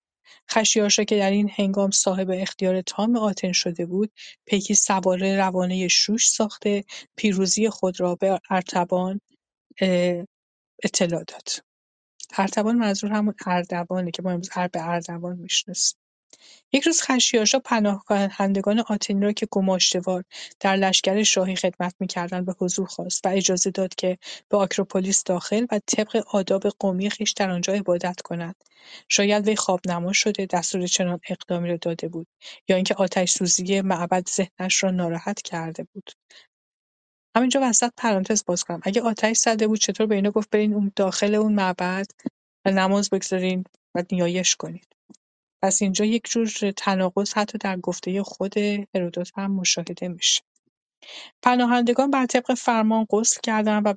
[0.51, 4.11] خشیارشا که در این هنگام صاحب اختیار تام آتن شده بود
[4.45, 6.83] پیکی سواره روانه شوش ساخته
[7.15, 9.21] پیروزی خود را به ارتبان
[10.83, 11.49] اطلاع داد.
[12.37, 15.99] ارتبان منظور همون اردوانه که ما امروز به اردوان می‌شناسیم.
[16.73, 20.23] یک روز خشیارشا پناهندگان آتنی را که گماشتهوار
[20.59, 24.17] در لشکر شاهی خدمت می‌کردند به حضور خواست و اجازه داد که
[24.49, 28.55] به آکروپولیس داخل و طبق آداب قومی خویش در آنجا عبادت کنند
[29.09, 32.27] شاید وی خوابنما شده دستور چنان اقدامی را داده بود
[32.67, 36.11] یا اینکه سوزی معبد ذهنش را ناراحت کرده بود.
[37.35, 38.79] همینجا وسط پرانتز باز کنم.
[38.83, 42.07] اگه آتش زده بود چطور به اینا گفت برین اون داخل اون معبد
[42.65, 43.63] و نماز بگذارین
[43.95, 44.98] و نیایش کنید
[45.63, 46.47] پس اینجا یک جور
[46.77, 48.55] تناقض حتی در گفته خود
[48.95, 50.41] هرودوت هم مشاهده میشه.
[51.43, 53.93] پناهندگان بر طبق فرمان غسل کردند و,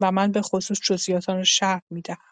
[0.00, 2.29] و, من به خصوص جزئیات آن را شرح می‌دهم.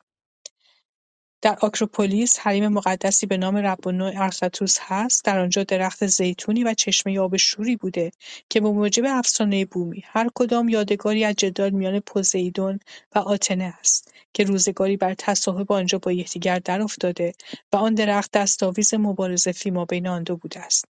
[1.42, 5.24] در آکروپولیس حریم مقدسی به نام ربانو ارختوس هست.
[5.24, 8.10] در آنجا درخت زیتونی و چشمه آب شوری بوده
[8.50, 12.78] که به موجب افسانه بومی هر کدام یادگاری از جدال میان پوزیدون
[13.14, 17.32] و آتنه است که روزگاری بر تصاحب آنجا با یکدیگر افتاده
[17.72, 20.84] و آن درخت دستاویز مبارزه فیمابین آن دو بوده است.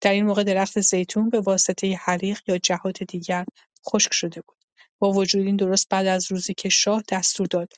[0.00, 3.44] در این موقع درخت زیتون به واسطه حریق یا جهات دیگر
[3.90, 4.63] خشک شده بود.
[4.98, 7.72] با وجود این درست بعد از روزی که شاه دستور داد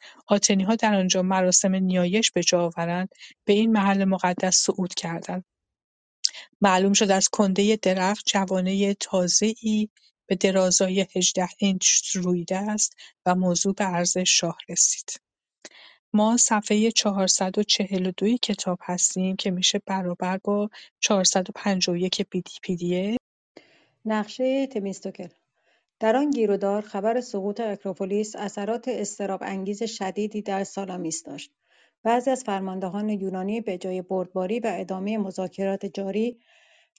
[0.67, 3.09] ها در آنجا مراسم نیایش به جا آورند
[3.45, 5.45] به این محل مقدس صعود کردند.
[6.61, 9.89] معلوم شد از کنده درخت جوانه تازهای
[10.27, 12.97] به درازای 18 اینچ رویده است
[13.27, 15.21] و موضوع به عرض شاه رسید.
[16.12, 23.17] ما صفحه 442 کتاب هستیم که میشه برابر با 451 پی دی
[24.05, 25.29] نقشه تمیستوکل
[26.01, 28.88] در آن گیرودار خبر سقوط اکروپولیس اثرات
[29.42, 31.53] انگیز شدیدی در سالامیس داشت.
[32.03, 36.40] بعضی از فرماندهان یونانی به جای بردباری و ادامه مذاکرات جاری،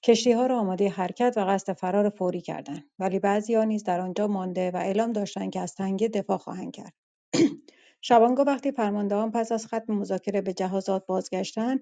[0.04, 4.72] کشتیها را آماده حرکت و قصد فرار فوری کردند، ولی بعضی نیز در آنجا مانده
[4.72, 6.94] و اعلام داشتند که از تنگه دفاع خواهند کرد.
[8.02, 11.82] شبانگاه وقتی فرماندهان پس از ختم مذاکره به جهازات بازگشتند،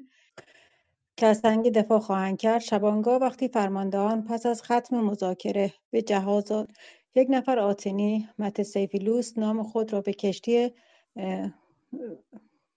[1.17, 6.69] که از تنگه دفاع خواهند کرد شبانگاه وقتی فرماندهان پس از ختم مذاکره به جهازات
[7.15, 10.71] یک نفر آتنی متسیفیلوس نام خود را به کشتی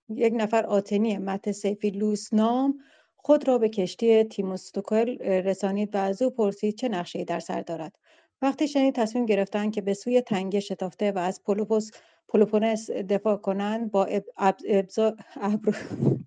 [0.08, 2.78] یک نفر آتنی متسیفیلوس نام
[3.16, 7.98] خود را به کشتی تیموستوکل رسانید و از او پرسید چه نقشه‌ای در سر دارد.
[8.42, 11.90] وقتی شنید تصمیم گرفتند که به سوی تنگه شتافته و از پولوپوس
[12.28, 14.08] پلوپونس دفاع کنند با,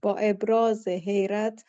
[0.02, 1.64] با ابراز حیرت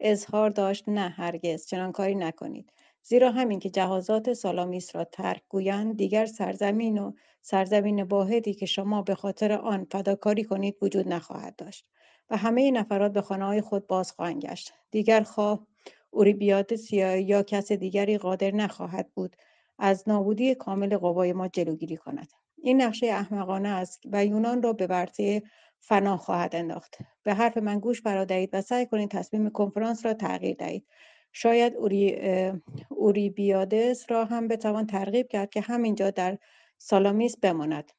[0.00, 2.72] اظهار داشت نه هرگز چنان کاری نکنید.
[3.06, 9.02] زیرا همین که جهازات سالامیس را ترک گویند دیگر سرزمین و سرزمین واحدی که شما
[9.02, 11.88] به خاطر آن فداکاری کنید وجود نخواهد داشت
[12.30, 14.72] و همه نفرات به خانه های خود باز خواهند گشت.
[14.90, 15.66] دیگر خواه
[16.10, 19.36] اوریبیادس یا کس دیگری قادر نخواهد بود
[19.78, 22.28] از نابودی کامل قوای ما جلوگیری کند.
[22.62, 25.42] این نقشه احمقانه است و یونان را به ورطه
[25.80, 26.98] فنا خواهد انداخت.
[27.22, 30.86] به حرف من گوش فرا و سعی کنید تصمیم کنفرانس را تغییر دهید.
[31.36, 32.16] شاید اوری,
[32.88, 36.38] اوریبیادس را هم بتوان ترغیب کرد که همینجا در
[36.78, 37.92] سالامیس بماند.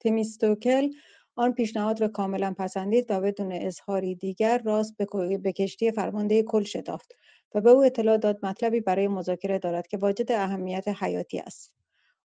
[0.00, 0.88] تیمیستوکل
[1.36, 4.96] آن پیشنهاد را کاملا پسندید و بدون اظهاری دیگر راست
[5.42, 7.12] به کشتی فرمانده کل شتافت
[7.54, 11.72] و به او اطلاع داد مطلبی برای مذاکره دارد که واجد اهمیت حیاتی است.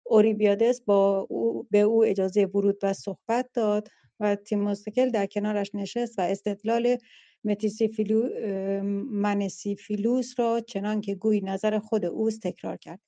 [0.03, 3.87] اوریبیادس با او به او اجازه ورود و صحبت داد
[4.19, 6.97] و تیموسکل در کنارش نشست و استدلال
[7.45, 8.29] متیسیفیلو
[9.11, 12.99] منسیفیلوس را چنان که گویی نظر خود اوست تکرار کرد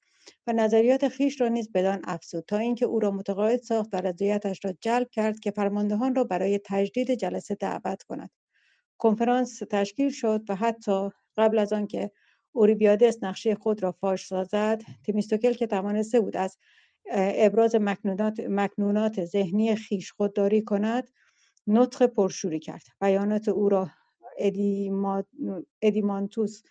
[0.47, 4.65] و نظریات خیش را نیز بدان افزود تا اینکه او را متقاعد ساخت و رضایتش
[4.65, 8.29] را جلب کرد که فرماندهان را برای تجدید جلسه دعوت کند.
[8.97, 12.11] کنفرانس تشکیل شد و حتی قبل از آنکه
[12.51, 16.57] اوریبیادس نقشه خود را فاش سازد تیمیستوکل که توانسته بود از
[17.11, 21.09] ابراز مکنونات, مکنونات ذهنی خویش خودداری کند
[21.67, 22.83] نطق پرشوری کرد.
[23.01, 23.89] بیانات او را
[25.81, 26.63] ادیمانتوس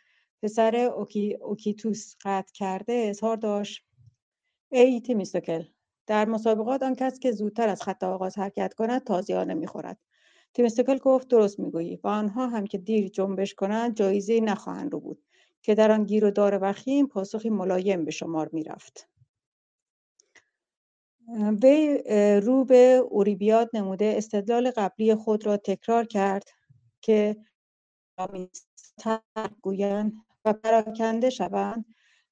[0.43, 2.93] پسر اوکی، اوکیتوس قطع کرده.
[2.93, 3.87] اظهار داشت.
[4.73, 5.65] ای تیمیستوکل
[6.07, 9.99] در مسابقات آن کس که زودتر از خط آغاز حرکت کند تازیانه می‌خورد
[10.55, 12.01] تیمیستوکل گفت درست می‌گویی.
[12.05, 15.23] و آنها هم که دیر جنبش کنند جایزه نخواهند ربود
[15.63, 19.09] که در آن گیر و دار وخیم پاسخی ملایم به شمار می‌رفت.
[21.63, 22.03] وی
[22.41, 24.15] رو به اوریبیاد نموده.
[24.17, 26.49] استدلال قبلی خود را تکرار کرد
[27.01, 27.37] که
[29.63, 30.13] گویند
[30.45, 31.85] و پراکنده شوند.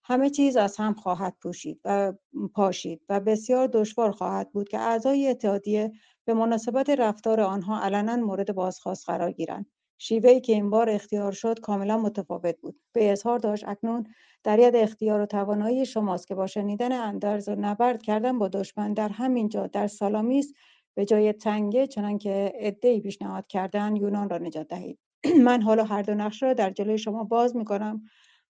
[0.04, 2.12] همه چیز از هم خواهد پوشید و
[2.54, 5.92] پاشید و بسیار دشوار خواهد بود که اعضای اتحادیه
[6.24, 9.66] به مناسبت رفتار آنها علنا مورد بازخواست قرار گیرند.
[9.98, 12.80] شیوهی که این بار اختیار شد کاملا متفاوت بود.
[12.92, 14.06] به اظهار داشت اکنون
[14.44, 18.94] در ید اختیار و توانایی شماست که با شنیدن اندرز و نبرد کردن با دشمن
[18.94, 20.52] در همین جا در سالامیس
[20.94, 24.98] به جای تنگه چنانکه عدهای پیشنهاد کردن یونان را نجات دهید.
[25.46, 28.02] من حالا هر دو نقشه را در جلوی شما باز می کنم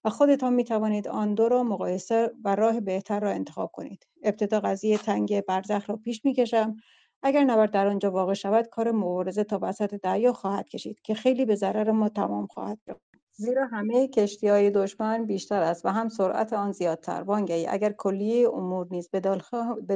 [0.05, 4.07] و خودتان می توانید آن دو را مقایسه و راه بهتر را انتخاب کنید.
[4.23, 6.77] ابتدا قضیه تنگ برزخ را پیش می کشم
[7.23, 11.45] اگر نبرد در آنجا واقع شود کار مبارزه تا وسط دریا خواهد کشید که خیلی
[11.45, 13.01] به ضرر ما تمام خواهد شد.
[13.33, 17.23] زیرا همه کشتی های دشمن بیشتر است و هم سرعت آن زیادتر.
[17.23, 19.21] وانگهی اگر کلیه امور نیز به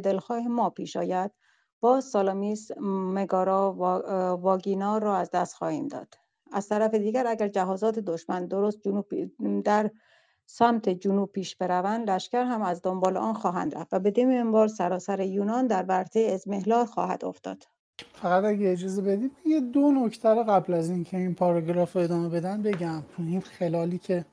[0.00, 1.30] دلخواه, ما پیش آید
[1.80, 2.70] باز سالامیس
[3.14, 3.72] مگارا
[4.42, 6.27] واگینا را از دست خواهیم داد.
[6.53, 9.07] از طرف دیگر اگر جهازات دشمن درست جنوب
[9.64, 9.90] در
[10.46, 15.20] سمت جنوب پیش بروند لشکر هم از دنبال آن خواهند رفت و بدین منوال سراسر
[15.20, 17.64] یونان در ورطه ازمهلال خواهد افتاد.
[18.12, 22.62] فقط اگه اجازه بدید یه دو نکته قبل از اینکه این پاراگراف رو ادامه بدن
[22.62, 23.03] بگم.
[23.18, 24.24] این خلالی که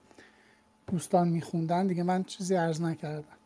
[0.92, 3.38] دوستان میخوندن دیگه من چیزی عرض نکردم.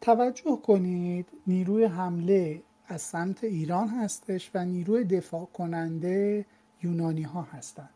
[0.00, 6.44] توجه کنید نیروی حمله از سمت ایران هستش و نیروی دفاع کننده
[6.82, 7.90] یونانی ها هستند.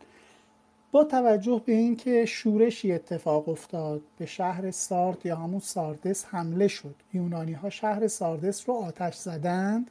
[0.93, 6.95] با توجه به اینکه شورشی اتفاق افتاد به شهر سارد یا همون ساردس حمله شد.
[7.15, 9.91] یونانی ها شهر ساردس رو آتش زدند.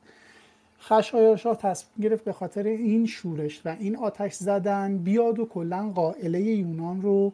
[0.80, 6.42] خشایارشاه تصمیم گرفت به خاطر این شورش و این آتش زدن بیاد و کلا قائله
[6.42, 7.32] یونان رو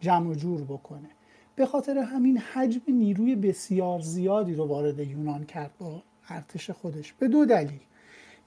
[0.00, 1.10] جمع جور بکنه.
[1.56, 7.12] به خاطر همین حجم نیروی بسیار زیادی رو وارد یونان کرد با ارتش خودش.
[7.12, 7.80] به دو دلیل.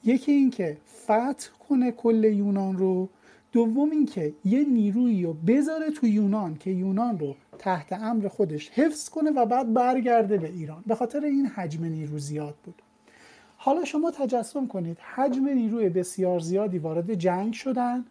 [0.04, 3.10] یکی اینکه فتح کنه کل یونان رو
[3.56, 9.10] دوم اینکه یه نیرویی رو بذاره تو یونان که یونان رو تحت امر خودش حفظ
[9.10, 10.84] کنه و بعد برگرده به ایران.
[10.88, 12.82] به خاطر این حجم نیرو زیاد بود.
[13.58, 18.06] حالا شما تجسم کنید حجم نیروی بسیار زیادی وارد جنگ شدن.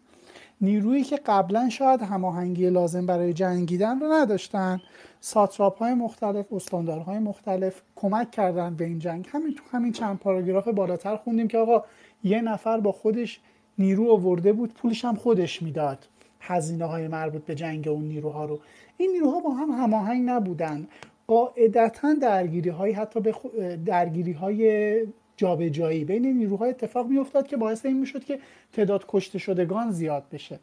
[0.61, 4.81] نیرویی که قبلا شاید هماهنگی لازم برای جنگیدن رو نداشتن.
[5.19, 9.27] ساتراپ های مختلف استاندارهای مختلف کمک کردن به این جنگ.
[9.31, 11.83] همین تو همین چند پاراگراف بالاتر خوندیم که آقا
[12.23, 13.39] یه نفر با خودش
[13.79, 16.07] نیرو آورده بود پولش هم خودش می‌داد.
[16.39, 18.59] هزینه های مربوط به جنگ اون نیروها رو.
[18.97, 20.87] این نیروها با هم هماهنگ نبودن.
[21.27, 23.35] قاعدتا درگیری های حتی به
[23.85, 24.99] درگیری های
[25.37, 28.39] جابجایی بین نیروهای اتفاق میافتاد که باعث این می‌شد که
[28.73, 30.59] تعداد کشته شدگان زیاد بشه.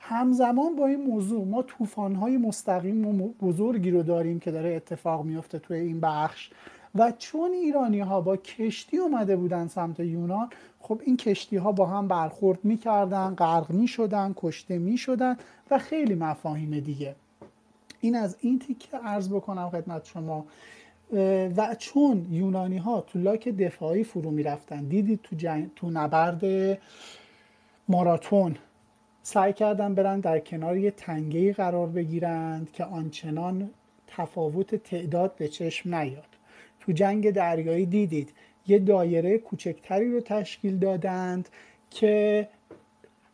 [0.00, 5.58] همزمان با این موضوع ما طوفان‌های مستقیم و بزرگی رو داریم که داره اتفاق میفته
[5.58, 6.50] توی این بخش.
[6.94, 11.86] و چون ایرانی ها با کشتی اومده بودن سمت یونان خب این کشتی ها با
[11.86, 15.36] هم برخورد می‌کردن غرق می‌شدن کشته می‌شدن
[15.70, 17.14] و خیلی مفاهیم دیگه.
[18.00, 20.46] این از این تیکه عرض بکنم خدمت شما.
[21.56, 26.42] و چون یونانی ها تو لاک دفاعی فرو می‌رفتن دیدید تو, جنگ، تو نبرد
[27.88, 28.56] ماراتون
[29.22, 33.70] سعی کردن برن در کنار یه تنگه قرار بگیرند که آنچنان
[34.06, 36.33] تفاوت تعداد به چشم نیاد.
[36.86, 38.32] تو جنگ دریایی دیدید.
[38.66, 41.48] یه دایره کوچکتری رو تشکیل دادند
[41.90, 42.48] که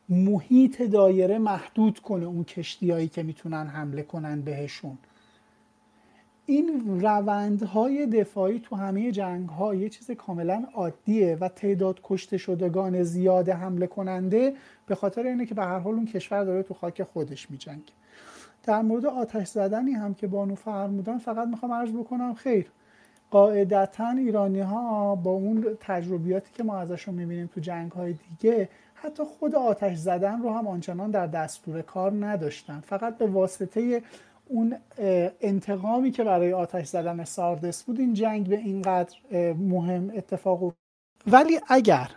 [0.09, 4.99] محیط دایره محدود کنه اون کشتیهایی که می‌تونن حمله کنن بهشون.
[6.47, 13.03] این روندهای دفاعی تو همه جنگ ها یه چیز کاملا عادیه و تعداد کشته شدگان
[13.03, 14.55] زیاد حمله کننده
[14.87, 17.93] به خاطر اینه که به هر حال اون کشور داره تو خاک خودش میجنگه.
[18.63, 22.67] در مورد آتش زدنی هم که بانو فرمودن فقط می‌خوام عرض بکنم خیر.
[23.31, 29.23] قاعدتا ایرانی ها با اون تجربیاتی که ما ازشون می‌بینیم تو جنگ های دیگه حتی
[29.25, 32.81] خود آتش زدن رو هم آنچنان در دستور کار نداشتن.
[32.87, 34.03] فقط به واسطه
[34.49, 34.77] اون
[35.41, 39.17] انتقامی که برای آتش زدن ساردس بود این جنگ به اینقدر
[39.53, 40.75] مهم اتفاق
[41.27, 42.11] ولی اگر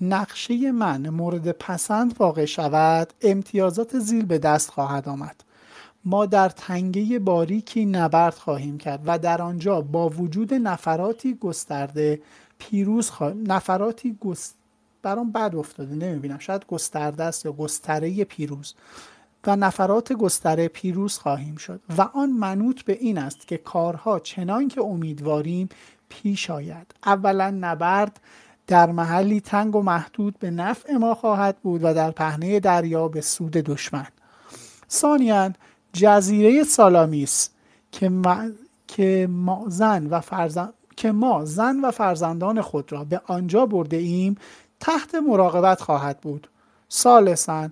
[0.00, 5.44] نقشه من مورد پسند واقع شود امتیازات زیل به دست خواهد آمد.
[6.04, 12.20] ما در تنگه باریکی نبرد خواهیم کرد و در آنجا با وجود نفراتی گسترده
[12.58, 14.54] پیروز خواهیم نفراتی گست...
[15.02, 16.38] برام بد افتاده نمی‌بینم.
[16.38, 18.74] شاید گسترده است یا گستره پیروز.
[19.46, 21.80] و نفرات گستره پیروز خواهیم شد.
[21.98, 25.68] و آن منوط به این است که کارها چنان که امیدواریم
[26.08, 26.94] پیش آید.
[27.06, 28.20] اولا نبرد
[28.66, 33.20] در محلی تنگ و محدود به نفع ما خواهد بود و در پهنه دریا به
[33.20, 34.06] سود دشمن.
[34.90, 35.52] ثانیا
[35.92, 37.50] جزیره سالامیس
[37.92, 38.50] که ما,
[38.88, 43.96] که ما زن و فرزند که ما زن و فرزندان خود را به آنجا برده
[43.96, 44.36] ایم
[44.80, 46.48] تحت مراقبت خواهد بود.
[46.88, 47.68] سالسا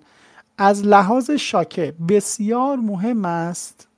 [0.59, 3.89] از لحاظ شاکه بسیار مهم است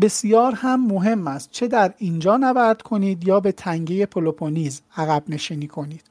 [0.00, 1.50] بسیار هم مهم است.
[1.50, 6.02] چه در اینجا نبرد کنید یا به تنگه پلوپونیز عقب نشینی کنید.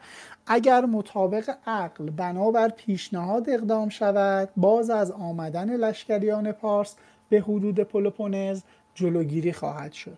[0.54, 6.96] اگر مطابق عقل بنابر پیشنهاد اقدام شود باز از آمدن لشکریان پارس
[7.30, 8.62] به حدود پلوپونز
[8.96, 10.18] جلوگیری خواهد شد.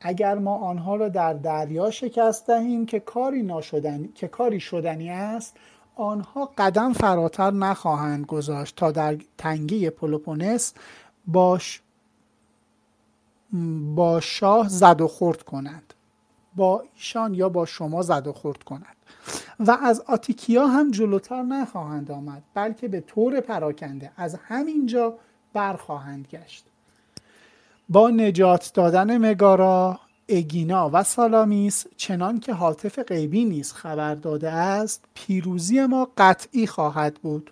[0.00, 5.56] اگر ما آنها را در دریا شکست دهیم که کاری ناشدنی که کاری شدنی است
[5.94, 10.74] آنها قدم فراتر نخواهند گذاشت تا در تنگی پلوپونس
[11.26, 11.82] باش
[13.94, 15.94] با شاه زد و خورد کنند.
[16.56, 18.96] با ایشان یا با شما زد و خورد کنند.
[19.58, 25.14] و از آتیکیا هم جلوتر نخواهند آمد بلکه به طور پراکنده از همینجا
[25.52, 26.64] برخواهند گشت.
[27.88, 35.04] با نجات دادن مگارا اگینا و سالامیس چنان که حاطف غیبی نیز خبر داده است
[35.14, 37.50] پیروزی ما قطعی خواهد بود.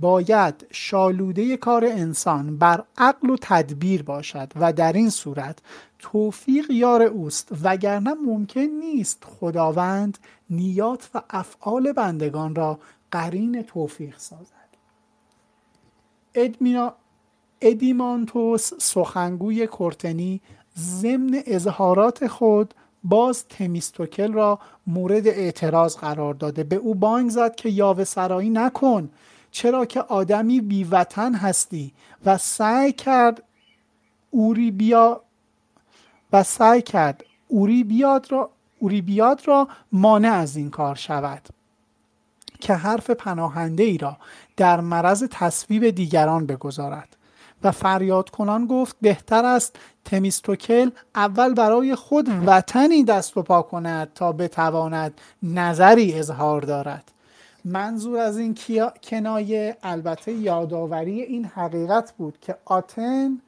[0.00, 5.58] باید شالوده کار انسان بر عقل و تدبیر باشد و در این صورت
[5.98, 10.18] توفیق یار اوست وگرنه ممکن نیست خداوند
[10.50, 12.78] نیات و افعال بندگان را
[13.10, 14.52] قرین توفیق سازد.
[17.60, 20.40] ادیمانتوس سخنگوی کورتنی
[20.78, 22.74] ضمن اظهارات خود
[23.04, 26.64] باز تمیستوکل را مورد اعتراض قرار داده.
[26.64, 29.10] به او بانگ زد که یاوه سرایی نکن.
[29.52, 31.92] چرا که آدمی بیوطن هستی
[32.26, 33.42] و سعی کرد
[34.30, 35.22] اوری بیا
[36.32, 41.48] و سعی کرد اوری بیاد را اوری بیاد را مانع از این کار شود.
[42.60, 44.16] که حرف پناهنده ای را
[44.56, 47.16] در مرض تصویب دیگران بگذارد.
[47.64, 54.12] و فریاد کنان گفت بهتر است تمیستوکل اول برای خود وطنی دست و پا کند
[54.14, 57.10] تا بتواند نظری اظهار دارد.
[57.64, 58.54] منظور از این
[59.02, 63.38] کنایه البته یادآوری این حقیقت بود که آتن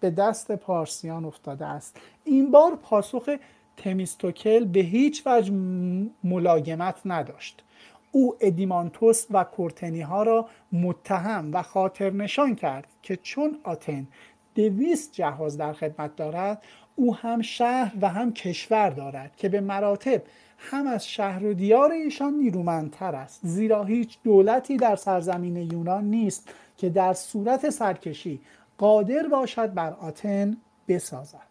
[0.00, 1.96] به دست پارسیان افتاده است.
[2.24, 3.36] این بار پاسخ
[3.76, 5.52] تمیستوکل به هیچ وجه
[6.24, 7.62] ملاگمت نداشت.
[8.12, 14.06] او ادیمانتوس و کورتنی ها را متهم و خاطر نشان کرد که چون آتن
[14.54, 16.62] دویست جهاز در خدمت دارد
[16.96, 20.22] او هم شهر و هم کشور دارد که به مراتب
[20.60, 23.40] هم از شهر و دیار ایشان نیرومندتر است.
[23.42, 28.40] زیرا هیچ دولتی در سرزمین یونان نیست که در صورت سرکشی
[28.78, 30.56] قادر باشد بر آتن
[30.88, 31.50] بسازد.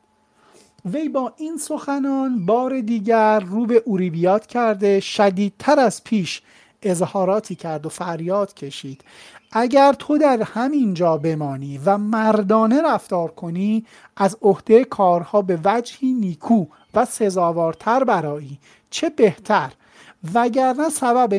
[0.86, 6.42] وی با این سخنان بار دیگر رو به اوریبیات کرده شدیدتر از پیش
[6.84, 9.04] اظهاراتی کرد و فریاد کشید.
[9.52, 13.86] اگر تو در همین جا بمانی و مردانه رفتار کنی
[14.18, 19.72] از عهده کارها به وجهی نیکو و سزاوارتر برایی چه بهتر؟
[20.34, 21.34] وگرنه سبب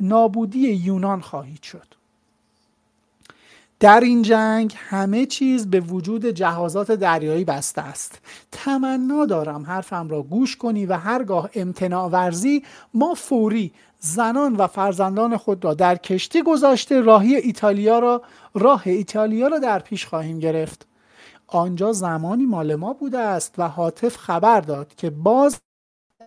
[0.00, 1.86] نابودی یونان خواهید شد.
[3.80, 8.18] در این جنگ همه چیز به وجود جهازات دریایی بسته است.
[8.52, 12.62] تمنا دارم حرفم را گوش کنی و هرگاه امتناع ورزی
[12.94, 18.22] ما فوری زنان و فرزندان خود را در کشتی گذاشته راهی ایتالیا را
[18.54, 20.86] راه ایتالیا را در پیش خواهیم گرفت.
[21.46, 25.60] آنجا زمانی مال ما بوده است و حاطف خبر داد که باز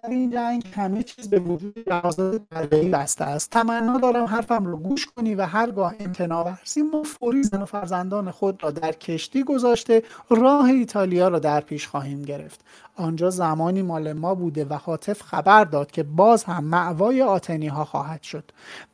[0.10, 3.50] این جنگ همه چیز به وجود جهازات دریایی بسته است.
[3.50, 8.32] تمنا دارم حرفم رو گوش کنی و هرگاه امتناع ورزی ما فوری زن و فرزندان
[8.32, 12.62] خود را در کشتی گذاشته راه ایتالیا را در پیش خواهیم گرفت.
[12.96, 17.86] آنجا زمانی مال ما بوده و حاطف خبر داد که باز هم معوای آتنی ها
[17.86, 18.52] خواهد شد.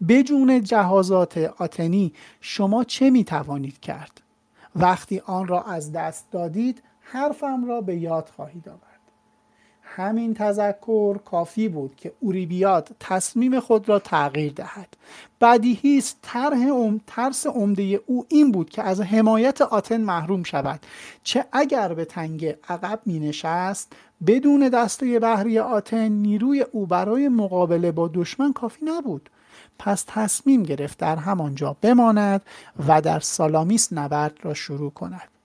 [0.08, 4.22] بجون جهازات آتنی شما چه می توانید کرد؟
[4.76, 8.89] وقتی آن را از دست دادید حرفم را به یاد خواهید آورد.
[9.96, 14.98] همین تذکر کافی بود که اوریبیاد تصمیم خود را تغییر دهد.
[15.42, 20.80] بدیهی است طرح ام ترس عمده او این بود که از حمایت آتن محروم شود.
[21.24, 23.94] چه اگر به تنگ عقب می نشست
[24.28, 29.30] بدون دسته بحری آتن نیروی او برای مقابله با دشمن کافی نبود.
[29.80, 32.42] پس تصمیم گرفت در همانجا بماند
[32.88, 35.39] و در سالامیس نبرد را شروع کند.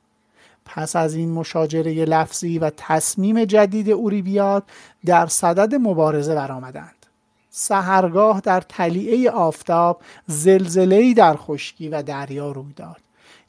[0.65, 4.63] پس از این مشاجره لفظی و تصمیم جدید اوریبیاد
[5.05, 7.07] در صدد مبارزه برآمدند.
[7.51, 13.01] سهرگاه در تلیعه آفتاب زلزله‌ای در خشکی و دریا روی داد.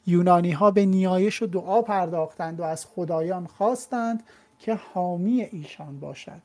[0.06, 4.22] یونانی ها به نیایش و دعا پرداختند و از خدایان خواستند
[4.58, 6.42] که حامی ایشان باشد.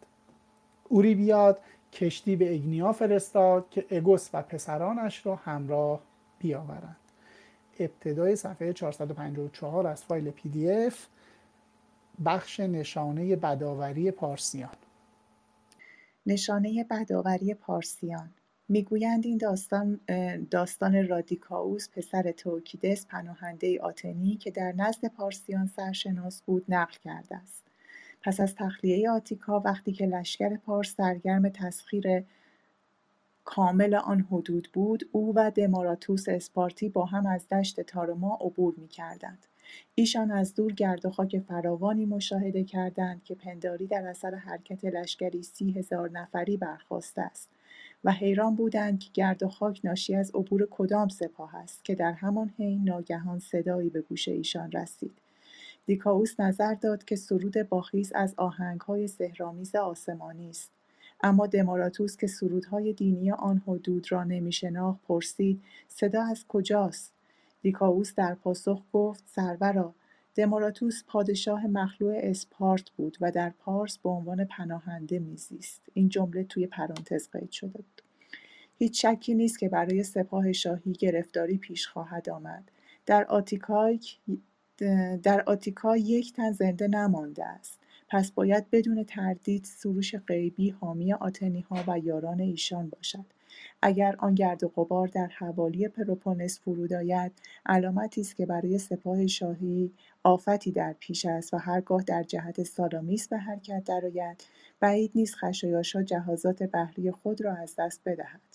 [0.89, 1.59] اوریبیاد
[1.93, 5.99] کشتی به اگنیا فرستاد که اگوس و پسرانش را همراه
[6.39, 7.01] بیاورند.
[7.82, 11.08] ابتدای صفحه 454 از فایل PDF
[12.26, 14.76] بخش نشانه بداوری پارسیان.
[16.26, 18.30] نشانه بداوری پارسیان.
[18.70, 20.00] می‌گویند این داستان
[20.52, 27.36] داستان را دیکائوس پسر توکیدس پناهنده آتنی که در نزد پارسیان سرشناس بود نقل کرده
[27.36, 27.64] است.
[28.22, 32.24] پس از تخلیه آتیکا وقتی که لشکر پارس سرگرم تسخیر
[33.44, 39.46] کامل آن حدود بود او و دماراتوس اسپارتی با هم از دشت تارما عبور می‌کردند.
[39.96, 45.44] ایشان از دور گرد و خاک فراوانی مشاهده کردند که پنداری در اثر حرکت لشکری
[45.44, 47.50] سی هزار نفری برخواسته است
[48.04, 52.12] و حیران بودند که گرد و خاک ناشی از عبور کدام سپاه است که در
[52.12, 55.18] همان حین ناگهان صدایی به گوش ایشان رسید.
[55.86, 60.81] دیکاوس نظر داد که سرود باخیز از آهنگهای سهرامیز آسمانی است.
[61.24, 67.13] اما دماراتوس که سرودهای دینی آن حدود را نمیشناخت پرسید صدا از کجاست؟
[67.61, 69.93] دیکاووس در پاسخ گفت سرورا
[70.36, 75.82] دماراتوس پادشاه مخلوع اسپارت بود و در پارس به عنوان پناهنده میزیست.
[75.93, 78.01] این جمله توی پرانتز قید شده بود.
[78.78, 82.72] هیچ شکی نیست که برای سپاه شاهی گرفتاری پیش خواهد آمد.
[83.05, 83.99] در آتیکای
[85.24, 87.80] در آتیکا یک تن زنده نمانده است.
[88.12, 93.26] پس باید بدون تردید سروش غیبی حامی آتنیها و یاران ایشان باشد.
[93.82, 97.32] اگر آن گرد و غبار در حوالی پروپونس فرود آید
[97.66, 99.91] علامتی است که برای سپاه شاهی
[100.24, 104.43] آفتی در پیش است و هرگاه در جهت سالامیس به حرکت درآید.
[104.80, 108.51] بعید نیست خشایارشا جهازات بحری خود را از دست بدهد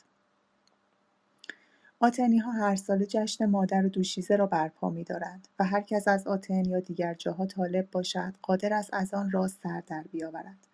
[2.00, 6.64] آتنیها هر سال جشن مادر و دوشیزه را برپا می‌دارند و هر کس از آتن
[6.64, 10.66] یا دیگر جاها طالب باشد قادر است از آن راز سر در بیاورد.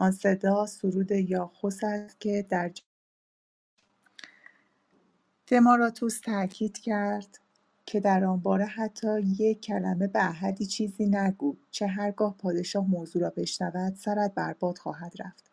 [0.00, 2.70] آن صدا سرود یاخوس است که در
[5.46, 7.38] دماراتوس تاکید کرد
[7.86, 13.22] که در آن باره حتی یک کلمه به احدی چیزی نگو چه هرگاه پادشاه موضوع
[13.22, 15.45] را بشنود سرت برباد خواهد رفت.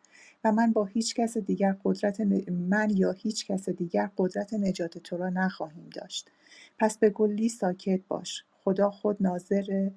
[0.44, 2.20] و من با هیچ کس دیگر قدرت
[2.50, 6.30] من یا هیچ کس دیگر قدرت نجات تو را نخواهیم داشت.
[6.78, 8.44] پس به گلی ساکت باش.
[8.64, 9.90] خدا خود ناظر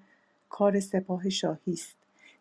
[0.49, 1.95] کار سپاه شاهی است.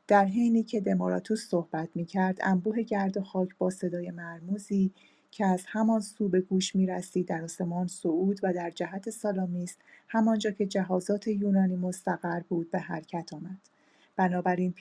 [0.08, 4.92] در حینی که دماراتوس صحبت می کرد انبوه گرد و خاک با صدای مرموزی
[5.30, 9.76] که از همان سو به گوش می رسید در آسمان صعود و در جهت سالامیس
[10.08, 13.75] همانجا که جهازات یونانی مستقر بود به حرکت آمد.
[14.16, 14.72] بنابراین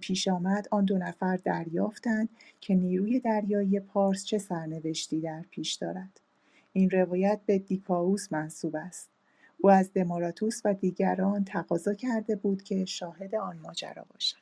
[0.00, 2.28] پیش آمد آن دو نفر دریافتند
[2.60, 6.20] که نیروی دریایی پارس چه سرنوشتی در پیش دارد.
[6.72, 9.10] این روایت به دیکاووس منصوب است.
[9.58, 14.36] او از دماراتوس و دیگران تقاضا کرده بود که شاهد آن ماجرا باشد.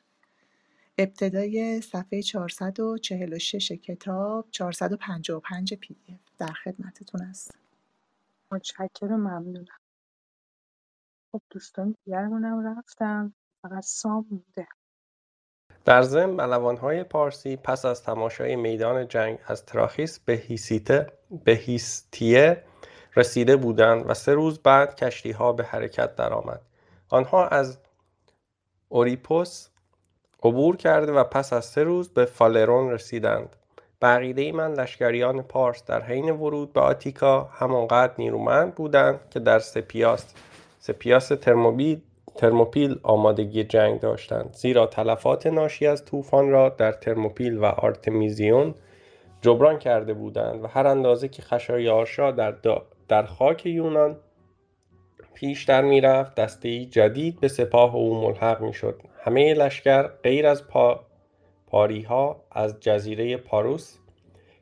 [0.97, 5.95] ابتدای صفحه 446 کتاب 455 پی
[6.37, 7.57] در خدمتتون است
[8.51, 9.79] متشکرم ممنونم.
[11.31, 13.33] خب دوستان دیگرمونم رفتم
[13.69, 14.67] فقط سام مونده
[15.85, 21.07] در ضمن ملوانهای پارسی پس از تماشای میدان جنگ از تراخیس به هیسیته
[21.45, 22.63] به هیستیه
[23.15, 26.61] رسیده بودند و سه روز بعد کشتی ها به حرکت درآمد.
[27.09, 27.77] آنها از
[28.89, 29.67] اوریپوس
[30.43, 33.55] عبور کرده و پس از سه روز به فالرون رسیدند.
[34.01, 40.33] بقیده من لشکریان پارس در حین ورود به آتیکا همانقدر نیرومند بودند که در سپیاس
[40.79, 42.01] سپیاس ترموبیل
[42.35, 44.53] ترموپیل آمادگی جنگ داشتند.
[44.53, 48.75] زیرا تلفات ناشی از طوفان را در ترموپیل و آرتمیزیون
[49.41, 52.55] جبران کرده بودند و هر اندازه که خشایارشا در,
[53.07, 54.17] در خاک یونان
[55.33, 59.01] پیشتر می‌رفت دسته جدید به سپاه او ملحق می‌شد.
[59.19, 61.05] همه لشکر غیر از پا
[61.67, 63.97] پاریها از جزیره پاروس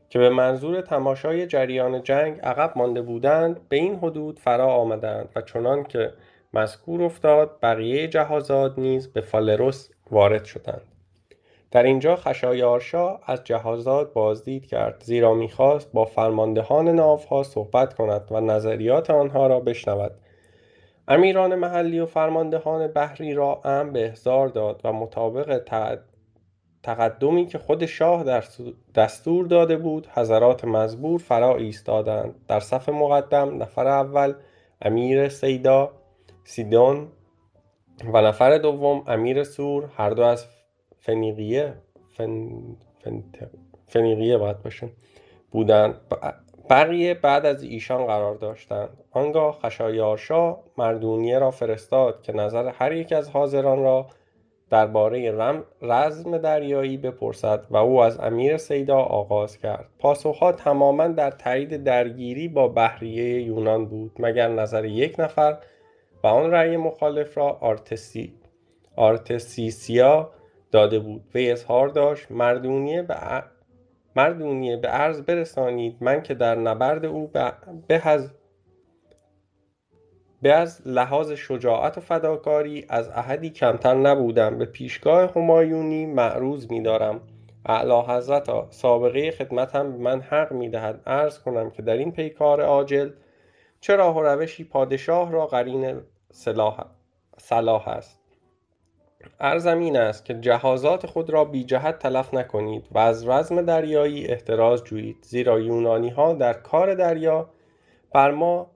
[0.10, 5.42] که به منظور تماشای جریان جنگ عقب مانده بودند به این حدود فرا آمدند و
[5.42, 6.14] چنان که
[6.54, 10.82] مذکور افتاد بقیه جهازات نیز به فالروس وارد شدند.
[11.72, 18.42] در اینجا خشایارشا از جهازات بازدید کرد زیرا می‌خواست با فرماندهان ناوها صحبت کند و
[18.42, 20.12] نظریات آنها را بشنود.
[21.08, 25.62] امیران محلی و فرماندهان بحری را امر به احضار داد و مطابق
[26.84, 28.44] تقدمی که خود شاه در
[28.96, 32.36] دستور داده بود حضرات مزبور فرا ایستادند.
[32.48, 34.34] در صف مقدم نفر اول
[34.82, 35.92] امیر سیدا
[36.44, 37.08] سیدون
[38.14, 40.46] و نفر دوم امیر سور هر دو از
[41.00, 41.74] فنیقیه
[42.18, 42.50] فن...
[43.88, 44.58] فنیقیه باید
[45.52, 45.96] بودند
[46.70, 53.14] بقیه بعد از ایشان قرار داشتند آنگاه خشایارشا مردونیه را فرستاد که نظر هر یک
[53.14, 54.08] از حاضران را
[54.70, 55.32] درباره
[55.82, 59.90] رزم دریایی بپرسد و او از امیر سیدا آغاز کرد.
[60.00, 65.58] پاسخها تماما در تایید درگیری با بحریه یونان بود مگر نظر یک نفر
[66.24, 68.34] و آن رأی مخالف را آرتسی
[68.96, 70.32] آرتسیسیا
[70.72, 71.22] داده بود.
[71.36, 73.16] و اظهار داشت مردونیه به
[74.16, 77.32] مردونیه به عرض برسانید من که در نبرد او
[77.88, 78.32] به از
[80.42, 84.58] به از لحاظ شجاعت و فداکاری از احدی کمتر نبودم.
[84.58, 87.22] به پیشگاه همایونی معروض می‌دارم.
[87.66, 91.02] اعلی حضرتا سابقه خدمتم به من حق می‌دهد.
[91.06, 93.10] عرض کنم که در این پیکار عاجل
[93.82, 96.02] چه راه و روشی پادشاه را قرین
[97.38, 98.20] صلاح است.
[99.40, 104.28] عرضم این است که جهازات خود را بی جهت تلف نکنید و از رزم دریایی
[104.28, 107.50] احتراز جویید زیرا یونانی ها در کار دریا
[108.14, 108.72] بر ما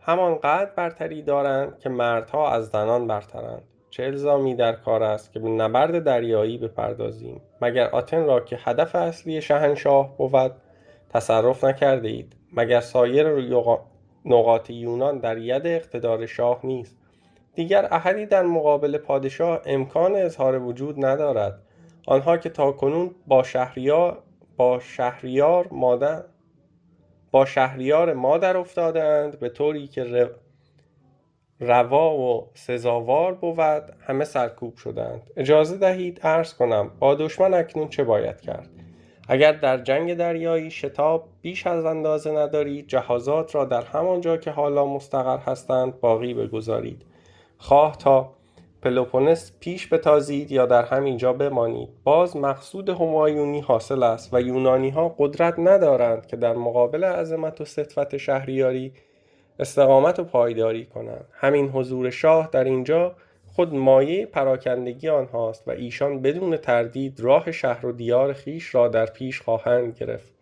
[0.00, 3.62] همانقدر برتری دارند که مردها از زنان برترند.
[3.90, 8.94] چه الزامی در کار است که به نبرد دریایی بپردازیم؟ مگر آتن را که هدف
[8.94, 10.52] اصلی شهنشاه بود
[11.10, 13.28] تصرف نکرده اید مگر سایر
[14.24, 16.96] نقاط یونان در ید اقتدار شاه نیست.
[17.54, 21.62] دیگر احدی در مقابل پادشاه امکان اظهار وجود ندارد.
[22.06, 24.22] آنها که تاکنون با شهریار
[24.56, 26.24] با شهریار مادر
[27.30, 30.30] با شهریار ما در افتادند به طوری که
[31.60, 35.30] روا و سزاوار بود همه سرکوب شدند.
[35.36, 38.68] اجازه دهید عرض کنم با دشمن اکنون چه باید کرد؟
[39.30, 44.50] اگر در جنگ دریایی شتاب بیش از اندازه ندارید جهازات را در همان جا که
[44.50, 47.02] حالا مستقر هستند باقی بگذارید.
[47.58, 48.32] خواه تا
[48.82, 51.88] پلوپونس پیش بتازید یا در همینجا بمانید.
[52.04, 57.64] باز مقصود همایونی حاصل است و یونانی ها قدرت ندارند که در مقابل عظمت و
[57.64, 58.92] سطفت شهریاری
[59.58, 61.24] استقامت و پایداری کنند.
[61.32, 63.14] همین حضور شاه در اینجا
[63.58, 69.06] خود مایه پراکندگی آنهاست و ایشان بدون تردید راه شهر و دیار خیش را در
[69.06, 70.32] پیش خواهند گرفت.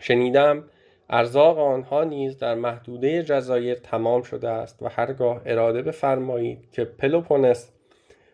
[0.00, 0.64] شنیدم
[1.10, 7.72] ارزاق آنها نیز در محدوده جزایر تمام شده است و هرگاه اراده بفرمایید که پلوپونس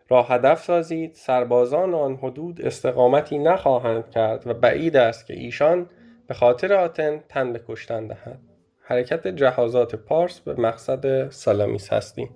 [0.09, 5.86] را هدف سازید سربازان آن حدود استقامتی نخواهند کرد و بعید است که ایشان
[6.27, 8.40] به خاطر آتن تن به کشتن دهند.
[8.81, 12.31] حرکت جهازات پارس به مقصد سالامیس هستیم.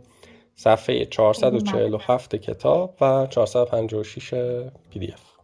[0.58, 4.34] صفحه 447 کتاب و 456
[4.90, 5.38] PDF.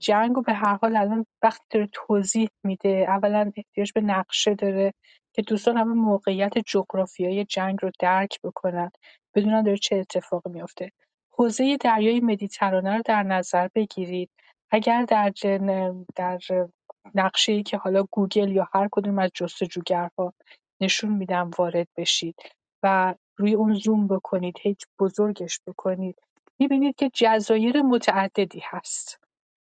[0.00, 4.94] جنگ رو به هر حال الان وقتی داره توضیح میده اولا احتیاج به نقشه داره
[5.32, 8.90] که دوستان همه موقعیت جغرافیایی جنگ رو درک بکنن
[9.34, 10.90] بدونن داره چه اتفاقی میفته
[11.30, 14.30] حوزه دریای مدیترانه رو در نظر بگیرید.
[14.70, 16.06] اگر در جن...
[16.16, 16.38] در
[17.14, 20.34] نقشه ای که حالا گوگل یا هر کدوم از جستجوگرها
[20.80, 22.34] نشون میدن وارد بشید.
[22.82, 26.16] و روی اون زوم بکنید هی بزرگش بکنید.
[26.58, 29.20] می‌بینید که جزایر متعددی هست.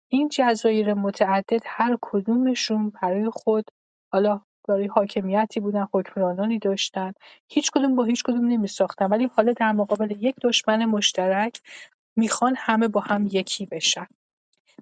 [0.08, 3.70] این جزایر متعدد هر کدومشون برای خود
[4.12, 7.12] حالا برای حاکمیتی بودن حکمرانانی داشتن.
[7.48, 11.60] هیچ کدوم با هیچ کدوم نمی ساختن ولی حالا در مقابل یک دشمن مشترک
[12.16, 14.06] می‌خوان همه با هم یکی بشن.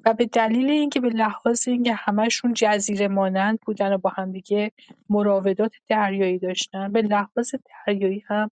[0.05, 4.73] و به دلیل اینکه به لحاظ اینکه همشون جزیره مانند بودن و با هم دیگه
[5.11, 7.55] مراودات دریایی داشتن به لحاظ
[7.87, 8.51] دریایی هم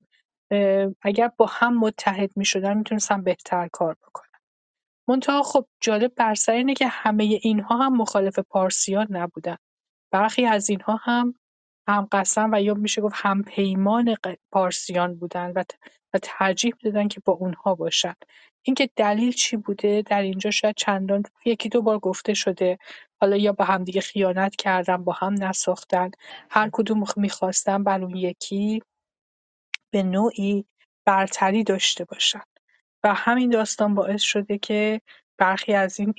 [1.03, 4.41] اگر با هم متحد می شدن می‌تونستن بهتر کار بکنن.
[5.09, 9.57] منتها خب جالب بر اینه که همه اینها هم مخالف پارسیان نبودن.
[10.13, 11.35] برخی از اینها هم
[11.89, 14.17] هم قسم و یا میشه گفت هم پیمان
[14.53, 15.65] پارسیان بودن و,
[16.15, 18.15] و ترجیح دادن که با اونها باشن.
[18.63, 22.79] اینکه دلیل چی بوده؟ در اینجا شاید چندان یکی دو بار گفته شده.
[23.21, 26.11] حالا یا با همدیگه خیانت کردن با هم نساختن.
[26.51, 28.83] هر کدوم می‌خواستن بر اون یکی.
[29.93, 30.65] به نوعی
[31.05, 32.43] برتری داشته باشن.
[33.05, 35.01] و همین داستان باعث شده که
[35.39, 36.15] برخی از این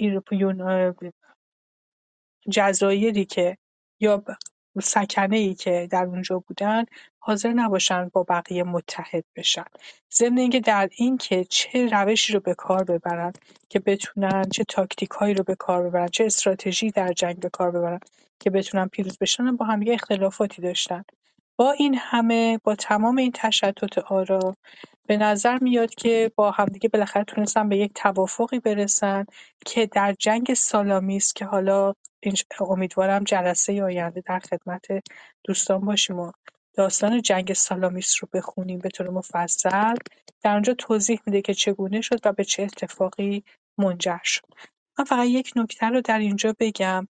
[2.49, 3.57] جزایری که
[3.99, 4.23] یا
[4.81, 6.85] سکنه ای که در اونجا بودن
[7.19, 9.65] حاضر نباشن با بقیه متحد بشن.
[10.13, 13.33] ضمن اینکه در این که چه روشی رو به کار ببرن
[13.69, 17.71] که بتونن چه تاکتیک هایی رو به کار ببرن چه استراتژی در جنگ به کار
[17.71, 17.99] ببرن
[18.39, 21.03] که بتونن پیروز بشن با هم اختلافاتی داشتن.
[21.57, 24.55] با این همه با تمام این تشتت آرا
[25.07, 29.25] به نظر میاد که با همدیگه بالاخره تونستن به یک توافقی برسن
[29.65, 31.93] که در جنگ سالامیس که حالا
[32.59, 34.85] امیدوارم جلسه آینده در خدمت
[35.43, 36.31] دوستان باشیم و
[36.73, 39.95] داستان جنگ سالامیس رو بخونیم به طور مفصل.
[40.43, 43.43] در اونجا توضیح میده که چگونه شد و به چه اتفاقی
[43.77, 44.47] منجر شد.
[44.99, 47.07] من فقط یک نکته رو در اینجا بگم.